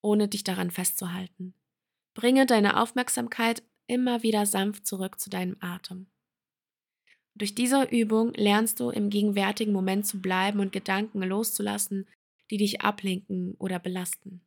[0.02, 1.54] ohne dich daran festzuhalten.
[2.16, 6.08] Bringe deine Aufmerksamkeit immer wieder sanft zurück zu deinem Atem.
[7.36, 12.08] Durch diese Übung lernst du im gegenwärtigen Moment zu bleiben und Gedanken loszulassen,
[12.52, 14.42] die dich ablenken oder belasten.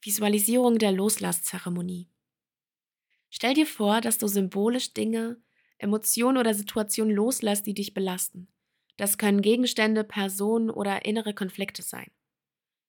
[0.00, 2.08] Visualisierung der Loslasszeremonie.
[3.30, 5.40] Stell dir vor, dass du symbolisch Dinge,
[5.78, 8.48] Emotionen oder Situationen loslässt, die dich belasten.
[8.96, 12.10] Das können Gegenstände, Personen oder innere Konflikte sein.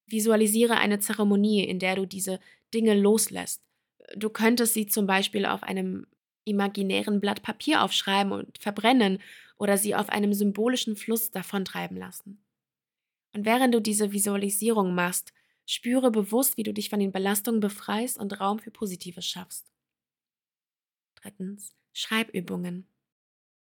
[0.06, 2.39] Visualisiere eine Zeremonie, in der du diese
[2.74, 3.63] Dinge loslässt,
[4.16, 6.08] Du könntest sie zum Beispiel auf einem
[6.46, 9.20] imaginären Blatt Papier aufschreiben und verbrennen
[9.58, 12.44] oder sie auf einem symbolischen Fluss davontreiben lassen.
[13.34, 15.34] Und während du diese Visualisierung machst,
[15.66, 19.72] spüre bewusst, wie du dich von den Belastungen befreist und Raum für Positives schaffst.
[21.16, 22.88] Drittens, Schreibübungen.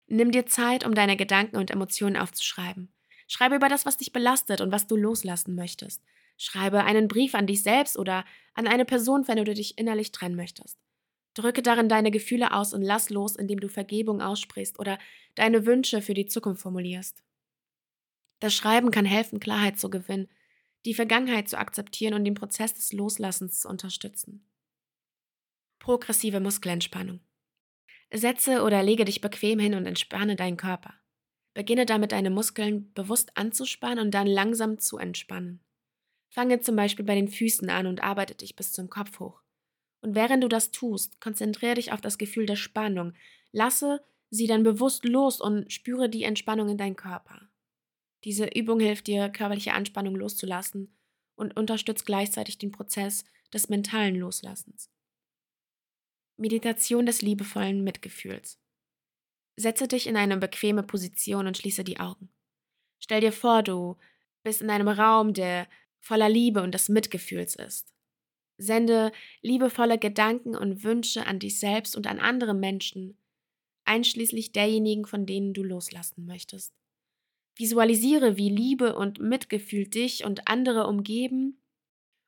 [0.07, 2.93] Nimm dir Zeit, um deine Gedanken und Emotionen aufzuschreiben.
[3.27, 6.01] Schreibe über das, was dich belastet und was du loslassen möchtest.
[6.37, 8.23] Schreibe einen Brief an dich selbst oder
[8.53, 10.77] an eine Person, wenn du dich innerlich trennen möchtest.
[11.33, 14.97] Drücke darin deine Gefühle aus und lass los, indem du Vergebung aussprichst oder
[15.35, 17.23] deine Wünsche für die Zukunft formulierst.
[18.39, 20.29] Das Schreiben kann helfen, Klarheit zu gewinnen,
[20.85, 24.47] die Vergangenheit zu akzeptieren und den Prozess des Loslassens zu unterstützen.
[25.79, 27.19] Progressive Muskelentspannung.
[28.13, 30.93] Setze oder lege dich bequem hin und entspanne deinen Körper.
[31.53, 35.59] Beginne damit, deine Muskeln bewusst anzuspannen und dann langsam zu entspannen.
[36.29, 39.41] Fange zum Beispiel bei den Füßen an und arbeite dich bis zum Kopf hoch.
[40.01, 43.13] Und während du das tust, konzentriere dich auf das Gefühl der Spannung.
[43.51, 47.49] Lasse sie dann bewusst los und spüre die Entspannung in deinem Körper.
[48.23, 50.95] Diese Übung hilft dir, körperliche Anspannung loszulassen
[51.35, 54.91] und unterstützt gleichzeitig den Prozess des mentalen Loslassens.
[56.35, 58.59] Meditation des liebevollen Mitgefühls.
[59.55, 62.29] Setze dich in eine bequeme Position und schließe die Augen.
[62.99, 63.97] Stell dir vor, du
[64.43, 65.67] bist in einem Raum, der
[66.07, 67.93] voller Liebe und des Mitgefühls ist.
[68.57, 73.17] Sende liebevolle Gedanken und Wünsche an dich selbst und an andere Menschen,
[73.83, 76.73] einschließlich derjenigen, von denen du loslassen möchtest.
[77.57, 81.61] Visualisiere, wie Liebe und Mitgefühl dich und andere umgeben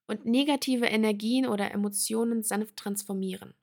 [0.07, 3.53] und negative Energien oder Emotionen sanft transformieren.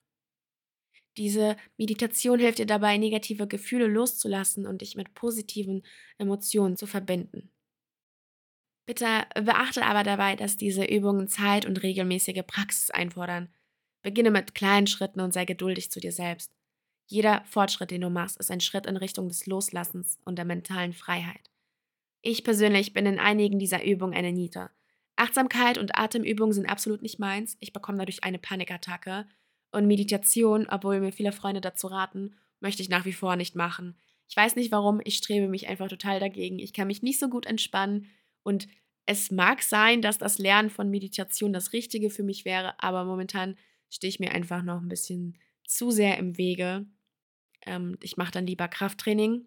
[1.18, 5.82] Diese Meditation hilft dir dabei, negative Gefühle loszulassen und dich mit positiven
[6.18, 7.50] Emotionen zu verbinden.
[8.86, 13.48] Bitte beachte aber dabei, dass diese Übungen Zeit und regelmäßige Praxis einfordern.
[14.02, 16.52] Beginne mit kleinen Schritten und sei geduldig zu dir selbst.
[17.06, 20.92] Jeder Fortschritt, den du machst, ist ein Schritt in Richtung des Loslassens und der mentalen
[20.92, 21.50] Freiheit.
[22.22, 24.70] Ich persönlich bin in einigen dieser Übungen eine Niete.
[25.16, 27.56] Achtsamkeit und Atemübungen sind absolut nicht meins.
[27.60, 29.26] Ich bekomme dadurch eine Panikattacke.
[29.72, 33.96] Und Meditation, obwohl mir viele Freunde dazu raten, möchte ich nach wie vor nicht machen.
[34.28, 36.58] Ich weiß nicht warum, ich strebe mich einfach total dagegen.
[36.58, 38.08] Ich kann mich nicht so gut entspannen
[38.46, 38.68] und
[39.06, 43.56] es mag sein, dass das Lernen von Meditation das Richtige für mich wäre, aber momentan
[43.90, 46.86] stehe ich mir einfach noch ein bisschen zu sehr im Wege.
[47.66, 49.46] Ähm, ich mache dann lieber Krafttraining.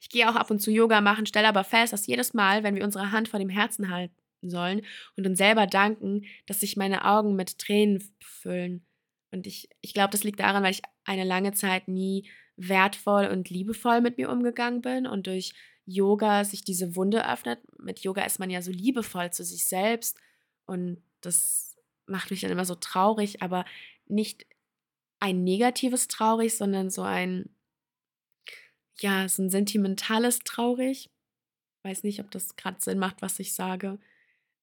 [0.00, 2.74] Ich gehe auch ab und zu Yoga machen, stelle aber fest, dass jedes Mal, wenn
[2.74, 4.82] wir unsere Hand vor dem Herzen halten sollen
[5.16, 8.84] und uns selber danken, dass sich meine Augen mit Tränen füllen.
[9.30, 13.48] Und ich, ich glaube, das liegt daran, weil ich eine lange Zeit nie wertvoll und
[13.48, 15.54] liebevoll mit mir umgegangen bin und durch
[15.86, 17.60] Yoga sich diese Wunde öffnet.
[17.78, 20.18] Mit Yoga ist man ja so liebevoll zu sich selbst
[20.66, 23.64] und das macht mich dann immer so traurig, aber
[24.06, 24.46] nicht
[25.20, 27.48] ein negatives traurig, sondern so ein,
[28.98, 31.10] ja, so ein sentimentales traurig.
[31.82, 33.98] Weiß nicht, ob das gerade Sinn macht, was ich sage.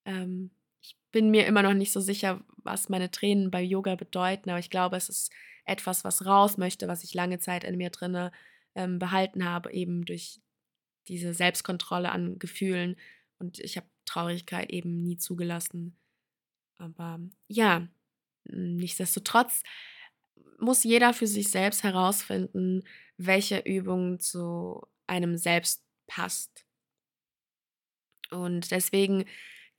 [0.06, 4.50] Ähm, ich bin mir immer noch nicht so sicher, was meine Tränen bei Yoga bedeuten,
[4.50, 5.32] aber ich glaube, es ist
[5.66, 8.32] etwas, was raus möchte, was ich lange Zeit in mir drinne
[8.76, 10.42] ähm, behalten habe, eben durch
[11.08, 12.98] diese Selbstkontrolle an Gefühlen.
[13.40, 15.98] Und ich habe Traurigkeit eben nie zugelassen.
[16.78, 17.88] Aber ja,
[18.46, 19.64] nichtsdestotrotz
[20.60, 22.84] muss jeder für sich selbst herausfinden,
[23.18, 26.66] welche Übung zu einem selbst passt.
[28.30, 29.26] Und deswegen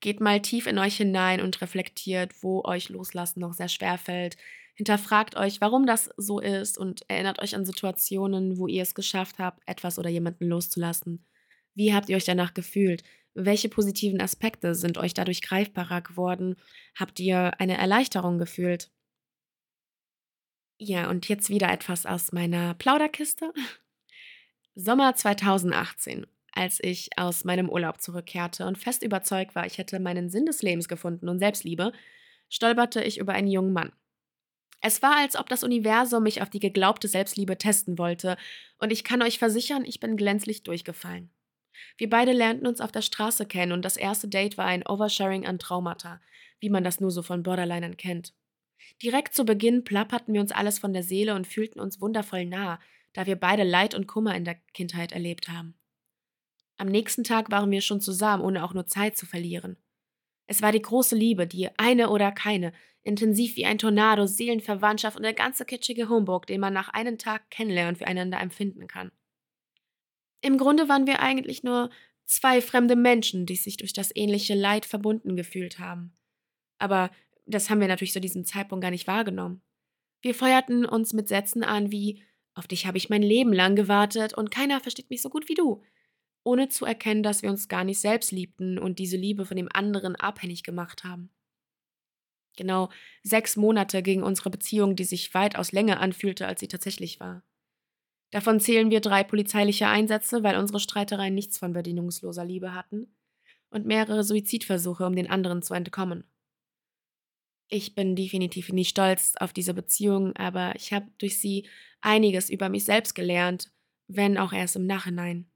[0.02, 4.36] geht mal tief in euch hinein und reflektiert, wo euch Loslassen noch sehr schwer fällt.
[4.74, 9.38] Hinterfragt euch, warum das so ist und erinnert euch an Situationen, wo ihr es geschafft
[9.38, 11.24] habt, etwas oder jemanden loszulassen.
[11.74, 13.02] Wie habt ihr euch danach gefühlt?
[13.34, 16.56] Welche positiven Aspekte sind euch dadurch greifbarer geworden?
[16.94, 18.90] Habt ihr eine Erleichterung gefühlt?
[20.78, 23.52] Ja, und jetzt wieder etwas aus meiner Plauderkiste.
[24.74, 30.30] Sommer 2018, als ich aus meinem Urlaub zurückkehrte und fest überzeugt war, ich hätte meinen
[30.30, 31.92] Sinn des Lebens gefunden und Selbstliebe,
[32.48, 33.92] stolperte ich über einen jungen Mann.
[34.80, 38.36] Es war, als ob das Universum mich auf die geglaubte Selbstliebe testen wollte,
[38.78, 41.30] und ich kann euch versichern, ich bin glänzlich durchgefallen.
[41.96, 45.46] Wir beide lernten uns auf der Straße kennen und das erste Date war ein Oversharing
[45.46, 46.20] an Traumata,
[46.60, 48.34] wie man das nur so von Borderlinern kennt.
[49.02, 52.80] Direkt zu Beginn plapperten wir uns alles von der Seele und fühlten uns wundervoll nah,
[53.12, 55.74] da wir beide Leid und Kummer in der Kindheit erlebt haben.
[56.76, 59.76] Am nächsten Tag waren wir schon zusammen, ohne auch nur Zeit zu verlieren.
[60.46, 65.22] Es war die große Liebe, die eine oder keine, intensiv wie ein Tornado, Seelenverwandtschaft und
[65.22, 69.12] der ganze kitschige Humbug, den man nach einem Tag kennenlernen füreinander empfinden kann.
[70.40, 71.90] Im Grunde waren wir eigentlich nur
[72.24, 76.16] zwei fremde Menschen, die sich durch das ähnliche Leid verbunden gefühlt haben.
[76.78, 77.10] Aber
[77.46, 79.62] das haben wir natürlich zu diesem Zeitpunkt gar nicht wahrgenommen.
[80.20, 82.22] Wir feuerten uns mit Sätzen an wie
[82.54, 85.54] Auf dich habe ich mein Leben lang gewartet und keiner versteht mich so gut wie
[85.54, 85.82] du,
[86.44, 89.68] ohne zu erkennen, dass wir uns gar nicht selbst liebten und diese Liebe von dem
[89.72, 91.30] anderen abhängig gemacht haben.
[92.56, 92.90] Genau
[93.22, 97.42] sechs Monate ging unsere Beziehung, die sich weitaus länger anfühlte, als sie tatsächlich war.
[98.30, 103.14] Davon zählen wir drei polizeiliche Einsätze, weil unsere Streitereien nichts von bedingungsloser Liebe hatten,
[103.70, 106.24] und mehrere Suizidversuche, um den anderen zu entkommen.
[107.68, 111.66] Ich bin definitiv nicht stolz auf diese Beziehung, aber ich habe durch sie
[112.02, 113.72] einiges über mich selbst gelernt,
[114.08, 115.50] wenn auch erst im Nachhinein.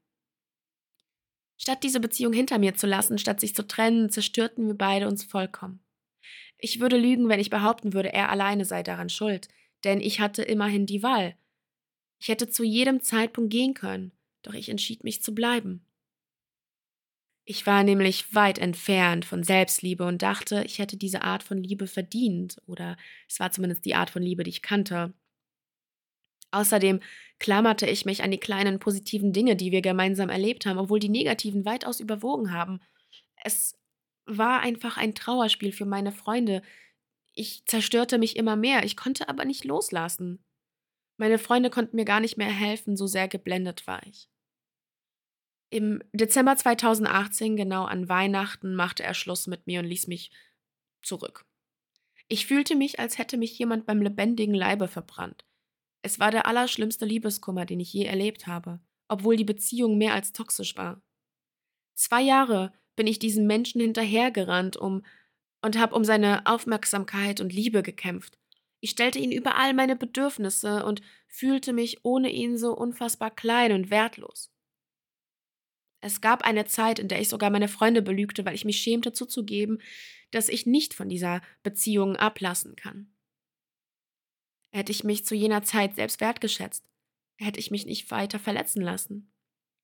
[1.57, 5.23] Statt diese Beziehung hinter mir zu lassen, statt sich zu trennen, zerstörten wir beide uns
[5.23, 5.79] vollkommen.
[6.57, 9.47] Ich würde lügen, wenn ich behaupten würde, er alleine sei daran schuld,
[9.83, 11.35] denn ich hatte immerhin die Wahl.
[12.19, 14.11] Ich hätte zu jedem Zeitpunkt gehen können,
[14.41, 15.83] doch ich entschied mich zu bleiben.
[17.49, 21.87] Ich war nämlich weit entfernt von Selbstliebe und dachte, ich hätte diese Art von Liebe
[21.87, 22.97] verdient, oder
[23.29, 25.13] es war zumindest die Art von Liebe, die ich kannte.
[26.51, 27.01] Außerdem
[27.39, 31.09] klammerte ich mich an die kleinen positiven Dinge, die wir gemeinsam erlebt haben, obwohl die
[31.09, 32.79] negativen weitaus überwogen haben.
[33.43, 33.77] Es
[34.25, 36.61] war einfach ein Trauerspiel für meine Freunde.
[37.33, 40.43] Ich zerstörte mich immer mehr, ich konnte aber nicht loslassen.
[41.17, 44.29] Meine Freunde konnten mir gar nicht mehr helfen, so sehr geblendet war ich.
[45.69, 50.31] Im Dezember 2018, genau an Weihnachten, machte er Schluss mit mir und ließ mich
[51.01, 51.45] zurück.
[52.29, 55.45] Ich fühlte mich, als hätte mich jemand beim lebendigen Leibe verbrannt.
[56.07, 58.79] Es war der allerschlimmste Liebeskummer, den ich je erlebt habe,
[59.09, 61.01] obwohl die Beziehung mehr als toxisch war.
[61.95, 65.03] Zwei Jahre bin ich diesem Menschen hinterhergerannt um
[65.61, 68.39] und habe um seine Aufmerksamkeit und Liebe gekämpft.
[68.79, 73.73] Ich stellte ihn über all meine Bedürfnisse und fühlte mich ohne ihn so unfassbar klein
[73.73, 74.53] und wertlos.
[75.99, 79.11] Es gab eine Zeit, in der ich sogar meine Freunde belügte, weil ich mich schämte
[79.11, 79.81] zuzugeben,
[80.31, 83.11] dass ich nicht von dieser Beziehung ablassen kann.
[84.69, 86.83] Hätte ich mich zu jener Zeit selbst wertgeschätzt,
[87.37, 89.31] hätte ich mich nicht weiter verletzen lassen.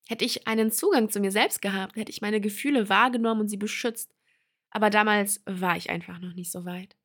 [0.08, 3.58] Hätte ich einen Zugang zu mir selbst gehabt, hätte ich meine Gefühle wahrgenommen und sie
[3.58, 4.14] beschützt.
[4.70, 6.96] Aber damals war ich einfach noch nicht so weit.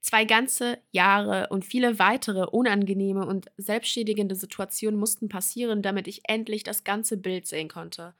[0.00, 6.62] Zwei ganze Jahre und viele weitere unangenehme und selbstschädigende Situationen mussten passieren, damit ich endlich
[6.62, 8.14] das ganze Bild sehen konnte.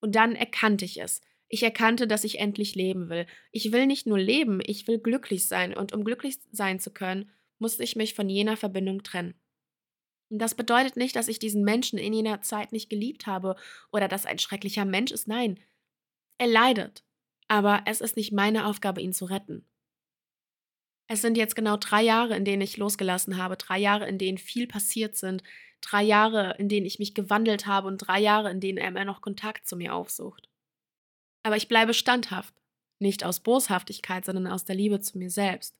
[0.00, 1.22] Und dann erkannte ich es.
[1.48, 3.26] Ich erkannte, dass ich endlich leben will.
[3.52, 5.74] Ich will nicht nur leben, ich will glücklich sein.
[5.74, 7.30] Und um glücklich sein zu können,
[7.64, 9.32] musste ich mich von jener Verbindung trennen.
[10.28, 13.56] Das bedeutet nicht, dass ich diesen Menschen in jener Zeit nicht geliebt habe
[13.90, 15.28] oder dass er ein schrecklicher Mensch ist.
[15.28, 15.58] Nein,
[16.36, 17.04] er leidet.
[17.48, 19.66] Aber es ist nicht meine Aufgabe, ihn zu retten.
[21.06, 24.36] Es sind jetzt genau drei Jahre, in denen ich losgelassen habe, drei Jahre, in denen
[24.36, 25.42] viel passiert sind,
[25.80, 29.06] drei Jahre, in denen ich mich gewandelt habe und drei Jahre, in denen er immer
[29.06, 30.50] noch Kontakt zu mir aufsucht.
[31.42, 32.54] Aber ich bleibe standhaft,
[32.98, 35.78] nicht aus Boshaftigkeit, sondern aus der Liebe zu mir selbst.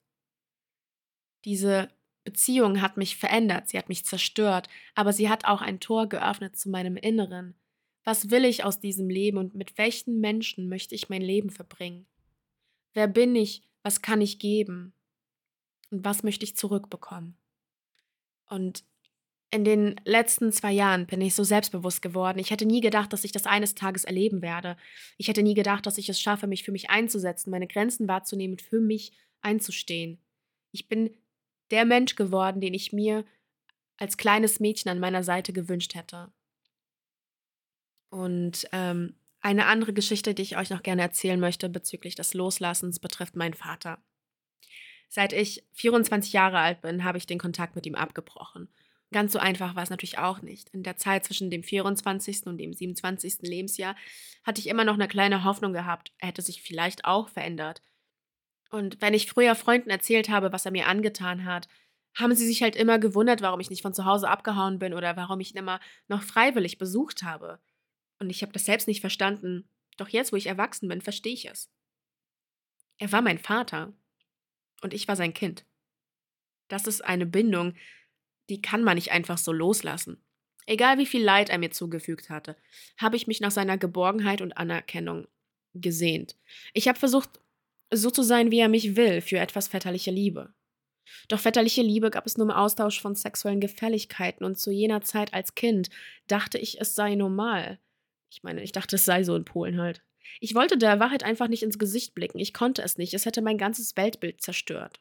[1.44, 1.88] Diese
[2.24, 6.56] Beziehung hat mich verändert, sie hat mich zerstört, aber sie hat auch ein Tor geöffnet
[6.56, 7.54] zu meinem Inneren.
[8.02, 12.06] Was will ich aus diesem Leben und mit welchen Menschen möchte ich mein Leben verbringen?
[12.92, 13.62] Wer bin ich?
[13.82, 14.94] Was kann ich geben?
[15.90, 17.36] Und was möchte ich zurückbekommen?
[18.46, 18.84] Und
[19.50, 22.38] in den letzten zwei Jahren bin ich so selbstbewusst geworden.
[22.38, 24.76] Ich hätte nie gedacht, dass ich das eines Tages erleben werde.
[25.16, 28.54] Ich hätte nie gedacht, dass ich es schaffe, mich für mich einzusetzen, meine Grenzen wahrzunehmen
[28.54, 30.18] und für mich einzustehen.
[30.72, 31.14] Ich bin
[31.74, 33.24] der Mensch geworden, den ich mir
[33.96, 36.32] als kleines Mädchen an meiner Seite gewünscht hätte.
[38.10, 43.00] Und ähm, eine andere Geschichte, die ich euch noch gerne erzählen möchte bezüglich des Loslassens,
[43.00, 43.98] betrifft meinen Vater.
[45.08, 48.68] Seit ich 24 Jahre alt bin, habe ich den Kontakt mit ihm abgebrochen.
[49.10, 50.68] Ganz so einfach war es natürlich auch nicht.
[50.70, 52.46] In der Zeit zwischen dem 24.
[52.46, 53.38] und dem 27.
[53.42, 53.96] Lebensjahr
[54.44, 57.82] hatte ich immer noch eine kleine Hoffnung gehabt, er hätte sich vielleicht auch verändert.
[58.74, 61.68] Und wenn ich früher Freunden erzählt habe, was er mir angetan hat,
[62.12, 65.16] haben sie sich halt immer gewundert, warum ich nicht von zu Hause abgehauen bin oder
[65.16, 67.60] warum ich ihn immer noch freiwillig besucht habe.
[68.18, 69.68] Und ich habe das selbst nicht verstanden.
[69.96, 71.70] Doch jetzt, wo ich erwachsen bin, verstehe ich es.
[72.98, 73.92] Er war mein Vater
[74.82, 75.64] und ich war sein Kind.
[76.66, 77.76] Das ist eine Bindung,
[78.48, 80.20] die kann man nicht einfach so loslassen.
[80.66, 82.56] Egal wie viel Leid er mir zugefügt hatte,
[82.96, 85.28] habe ich mich nach seiner Geborgenheit und Anerkennung
[85.74, 86.36] gesehnt.
[86.72, 87.38] Ich habe versucht,
[87.92, 90.54] so zu sein, wie er mich will, für etwas väterliche Liebe.
[91.28, 95.32] Doch väterliche Liebe gab es nur im Austausch von sexuellen Gefälligkeiten und zu jener Zeit
[95.32, 95.90] als Kind
[96.26, 97.78] dachte ich, es sei normal.
[98.30, 100.02] Ich meine, ich dachte, es sei so in Polen halt.
[100.40, 102.38] Ich wollte der Wahrheit einfach nicht ins Gesicht blicken.
[102.38, 103.14] Ich konnte es nicht.
[103.14, 105.00] Es hätte mein ganzes Weltbild zerstört.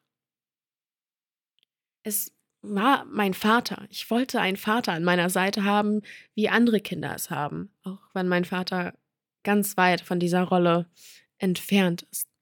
[2.04, 3.88] Es war mein Vater.
[3.90, 6.02] Ich wollte einen Vater an meiner Seite haben,
[6.36, 7.72] wie andere Kinder es haben.
[7.84, 8.94] Auch wenn mein Vater
[9.44, 10.90] ganz weit von dieser Rolle
[11.38, 12.33] entfernt ist.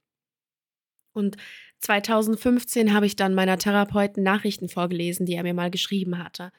[1.13, 1.37] Und
[1.79, 6.51] 2015 habe ich dann meiner Therapeuten Nachrichten vorgelesen, die er mir mal geschrieben hatte.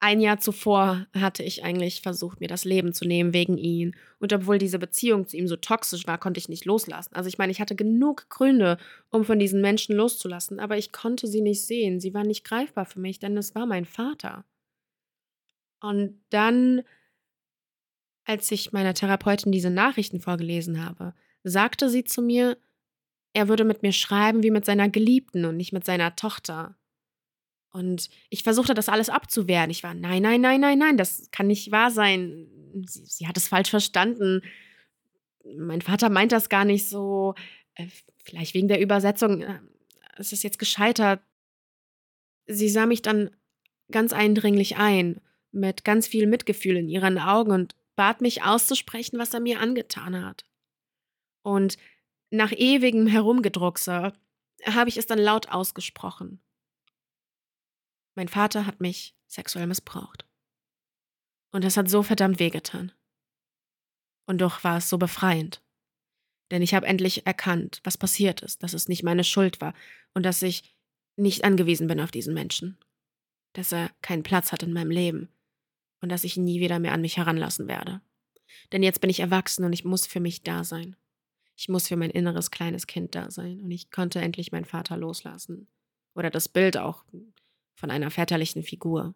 [0.00, 3.96] Ein Jahr zuvor hatte ich eigentlich versucht, mir das Leben zu nehmen wegen ihn.
[4.18, 7.14] Und obwohl diese Beziehung zu ihm so toxisch war, konnte ich nicht loslassen.
[7.14, 8.76] Also ich meine, ich hatte genug Gründe,
[9.08, 12.00] um von diesen Menschen loszulassen, aber ich konnte sie nicht sehen.
[12.00, 14.44] Sie war nicht greifbar für mich, denn es war mein Vater.
[15.80, 16.82] Und dann,
[18.26, 22.58] als ich meiner Therapeutin diese Nachrichten vorgelesen habe, sagte sie zu mir,
[23.34, 26.76] er würde mit mir schreiben wie mit seiner Geliebten und nicht mit seiner Tochter.
[27.72, 29.70] Und ich versuchte das alles abzuwehren.
[29.70, 32.46] Ich war, nein, nein, nein, nein, nein, das kann nicht wahr sein.
[32.86, 34.42] Sie, sie hat es falsch verstanden.
[35.58, 37.34] Mein Vater meint das gar nicht so.
[37.74, 37.88] Äh,
[38.22, 39.42] vielleicht wegen der Übersetzung.
[39.42, 39.58] Äh,
[40.16, 41.20] es ist jetzt gescheitert.
[42.46, 43.30] Sie sah mich dann
[43.90, 45.20] ganz eindringlich ein,
[45.50, 50.24] mit ganz viel Mitgefühl in ihren Augen und bat mich auszusprechen, was er mir angetan
[50.24, 50.44] hat.
[51.42, 51.76] Und
[52.34, 54.12] nach ewigem Herumgedruckse
[54.66, 56.40] habe ich es dann laut ausgesprochen.
[58.14, 60.26] Mein Vater hat mich sexuell missbraucht.
[61.52, 62.92] Und das hat so verdammt wehgetan.
[64.26, 65.62] Und doch war es so befreiend.
[66.50, 69.74] Denn ich habe endlich erkannt, was passiert ist, dass es nicht meine Schuld war
[70.14, 70.74] und dass ich
[71.16, 72.78] nicht angewiesen bin auf diesen Menschen.
[73.52, 75.28] Dass er keinen Platz hat in meinem Leben
[76.00, 78.00] und dass ich ihn nie wieder mehr an mich heranlassen werde.
[78.72, 80.96] Denn jetzt bin ich erwachsen und ich muss für mich da sein.
[81.56, 83.60] Ich muss für mein inneres kleines Kind da sein.
[83.60, 85.68] Und ich konnte endlich meinen Vater loslassen.
[86.14, 87.04] Oder das Bild auch
[87.76, 89.14] von einer väterlichen Figur.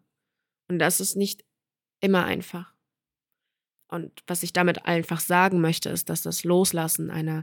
[0.68, 1.44] Und das ist nicht
[2.00, 2.74] immer einfach.
[3.88, 7.42] Und was ich damit einfach sagen möchte, ist, dass das Loslassen einer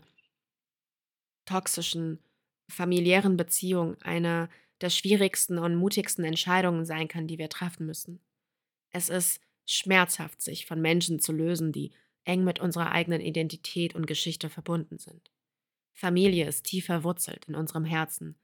[1.45, 2.19] toxischen
[2.69, 4.49] familiären Beziehung, einer
[4.81, 8.19] der schwierigsten und mutigsten Entscheidungen sein kann, die wir treffen müssen.
[8.91, 11.91] Es ist schmerzhaft, sich von Menschen zu lösen, die
[12.25, 15.31] eng mit unserer eigenen Identität und Geschichte verbunden sind.
[15.93, 18.37] Familie ist tief verwurzelt in unserem Herzen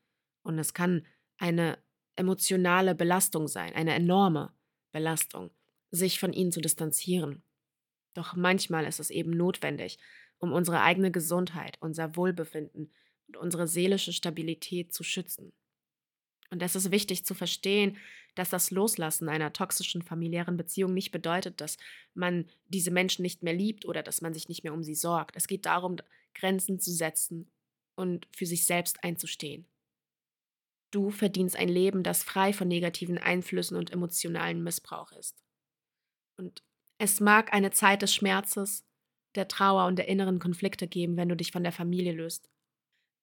[0.44, 1.06] und es kann
[1.38, 1.78] eine
[2.16, 4.54] emotionale Belastung sein, eine enorme
[4.92, 5.52] Belastung,
[5.90, 7.44] sich von ihnen zu distanzieren.
[8.14, 9.98] Doch manchmal ist es eben notwendig,
[10.38, 12.94] um unsere eigene Gesundheit, unser Wohlbefinden
[13.28, 15.54] und unsere seelische Stabilität zu schützen.
[16.52, 17.98] Und es ist wichtig zu verstehen,
[18.36, 21.78] dass das Loslassen einer toxischen familiären Beziehung nicht bedeutet, dass
[22.14, 25.36] man diese Menschen nicht mehr liebt oder dass man sich nicht mehr um sie sorgt.
[25.36, 25.98] Es geht darum,
[26.34, 27.50] Grenzen zu setzen
[27.96, 29.66] und für sich selbst einzustehen.
[30.92, 35.42] Du verdienst ein Leben, das frei von negativen Einflüssen und emotionalen Missbrauch ist.
[36.38, 36.64] Und
[36.98, 38.86] es mag eine Zeit des Schmerzes,
[39.36, 42.50] der Trauer und der inneren Konflikte geben, wenn du dich von der Familie löst.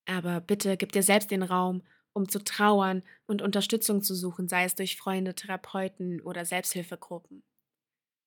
[0.07, 1.83] Aber bitte gib dir selbst den Raum,
[2.19, 7.45] um zu trauern und Unterstützung zu suchen, sei es durch Freunde, Therapeuten oder Selbsthilfegruppen.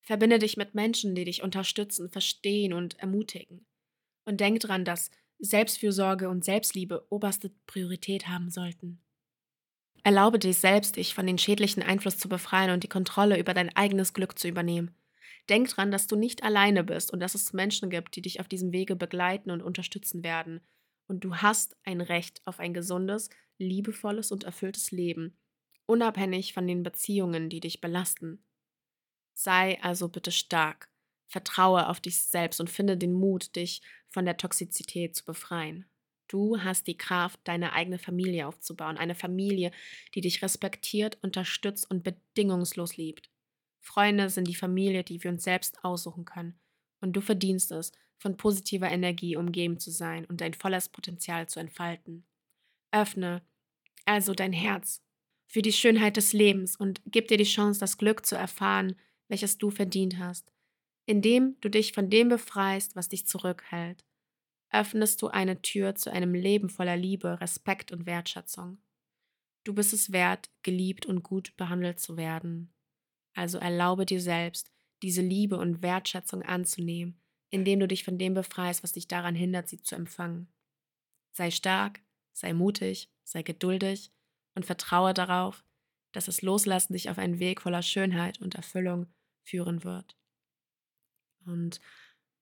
[0.02, 3.66] Verbinde dich mit Menschen, die dich unterstützen, verstehen und ermutigen.
[4.26, 9.02] Und denk dran, dass Selbstfürsorge und Selbstliebe oberste Priorität haben sollten.
[10.04, 13.76] Erlaube dir selbst, dich von den schädlichen Einfluss zu befreien und die Kontrolle über dein
[13.76, 14.96] eigenes Glück zu übernehmen.
[15.50, 18.48] Denk dran, dass du nicht alleine bist und dass es Menschen gibt, die dich auf
[18.48, 20.62] diesem Wege begleiten und unterstützen werden.
[21.12, 25.38] Und du hast ein Recht auf ein gesundes, liebevolles und erfülltes Leben,
[25.86, 28.46] unabhängig von den Beziehungen, die dich belasten.
[29.34, 30.90] Sei also bitte stark,
[31.28, 35.86] vertraue auf dich selbst und finde den Mut, dich von der Toxizität zu befreien.
[36.30, 38.98] Du hast die Kraft, deine eigene Familie aufzubauen.
[38.98, 39.72] Eine Familie,
[40.16, 43.30] die dich respektiert, unterstützt und bedingungslos liebt.
[43.82, 46.61] Freunde sind die Familie, die wir uns selbst aussuchen können.
[47.02, 51.60] Und du verdienst es, von positiver Energie umgeben zu sein und dein volles Potenzial zu
[51.60, 52.26] entfalten.
[52.92, 53.42] Öffne
[54.06, 55.02] also dein Herz
[55.48, 58.96] für die Schönheit des Lebens und gib dir die Chance, das Glück zu erfahren,
[59.28, 60.54] welches du verdient hast,
[61.06, 64.06] indem du dich von dem befreist, was dich zurückhält
[64.72, 68.82] öffnest du eine Tür zu einem Leben voller Liebe, Respekt und Wertschätzung.
[69.64, 72.74] Du bist es wert, geliebt und gut behandelt zu werden.
[73.36, 74.72] Also erlaube dir selbst,
[75.02, 79.68] diese Liebe und Wertschätzung anzunehmen, indem du dich von dem befreist, was dich daran hindert,
[79.68, 80.48] sie zu empfangen.
[81.32, 82.02] Sei stark,
[82.34, 84.12] sei mutig, sei geduldig
[84.56, 85.64] und vertraue darauf,
[86.12, 89.08] dass das Loslassen dich auf einen Weg voller Schönheit und Erfüllung
[89.44, 90.18] führen wird.
[91.46, 91.82] Und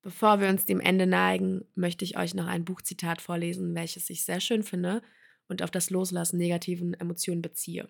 [0.02, 4.24] Bevor wir uns dem Ende neigen, möchte ich euch noch ein Buchzitat vorlesen, welches ich
[4.24, 5.02] sehr schön finde
[5.48, 7.86] und auf das Loslassen negativen Emotionen beziehe.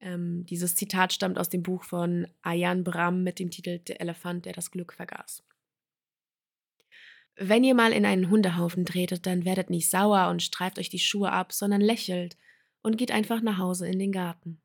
[0.00, 4.44] Ähm, dieses Zitat stammt aus dem Buch von Ayan Bram mit dem Titel Der Elefant,
[4.44, 5.42] der das Glück vergaß.
[7.38, 10.98] Wenn ihr mal in einen Hundehaufen tretet, dann werdet nicht sauer und streift euch die
[10.98, 12.36] Schuhe ab, sondern lächelt
[12.82, 14.60] und geht einfach nach Hause in den Garten.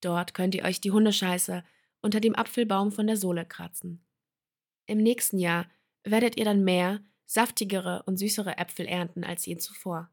[0.00, 1.64] Dort könnt ihr euch die Hundescheiße
[2.00, 4.04] unter dem Apfelbaum von der Sohle kratzen.
[4.86, 5.68] Im nächsten Jahr
[6.04, 10.10] werdet ihr dann mehr, saftigere und süßere Äpfel ernten als je zuvor.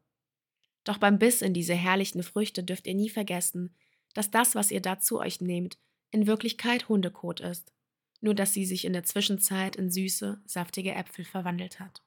[0.84, 3.76] Doch beim Biss in diese herrlichen Früchte dürft ihr nie vergessen,
[4.18, 5.78] dass das, was ihr da zu euch nehmt,
[6.10, 7.72] in Wirklichkeit Hundekot ist,
[8.20, 12.02] nur dass sie sich in der Zwischenzeit in süße, saftige Äpfel verwandelt hat.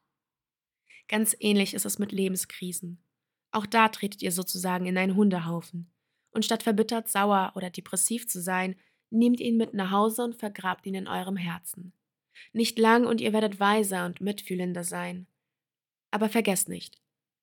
[1.06, 3.00] Ganz ähnlich ist es mit Lebenskrisen.
[3.52, 5.88] Auch da tretet ihr sozusagen in einen Hundehaufen.
[6.32, 8.74] Und statt verbittert, sauer oder depressiv zu sein,
[9.11, 11.92] nehmt ihn mit nach Hause und vergrabt ihn in eurem Herzen.
[12.52, 15.28] Nicht lang und ihr werdet weiser und mitfühlender sein.
[16.11, 17.00] Aber vergesst nicht,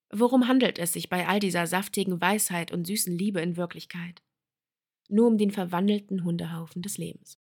[0.10, 4.24] worum handelt es sich bei all dieser saftigen Weisheit und süßen Liebe in Wirklichkeit?
[5.08, 7.40] Nur um den verwandelten Hundehaufen des Lebens.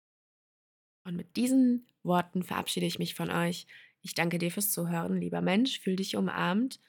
[1.04, 3.66] Und mit diesen Worten verabschiede ich mich von euch.
[4.02, 6.80] Ich danke dir fürs Zuhören, lieber Mensch, fühl dich umarmt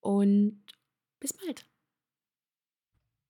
[0.00, 0.62] und
[1.20, 1.66] bis bald.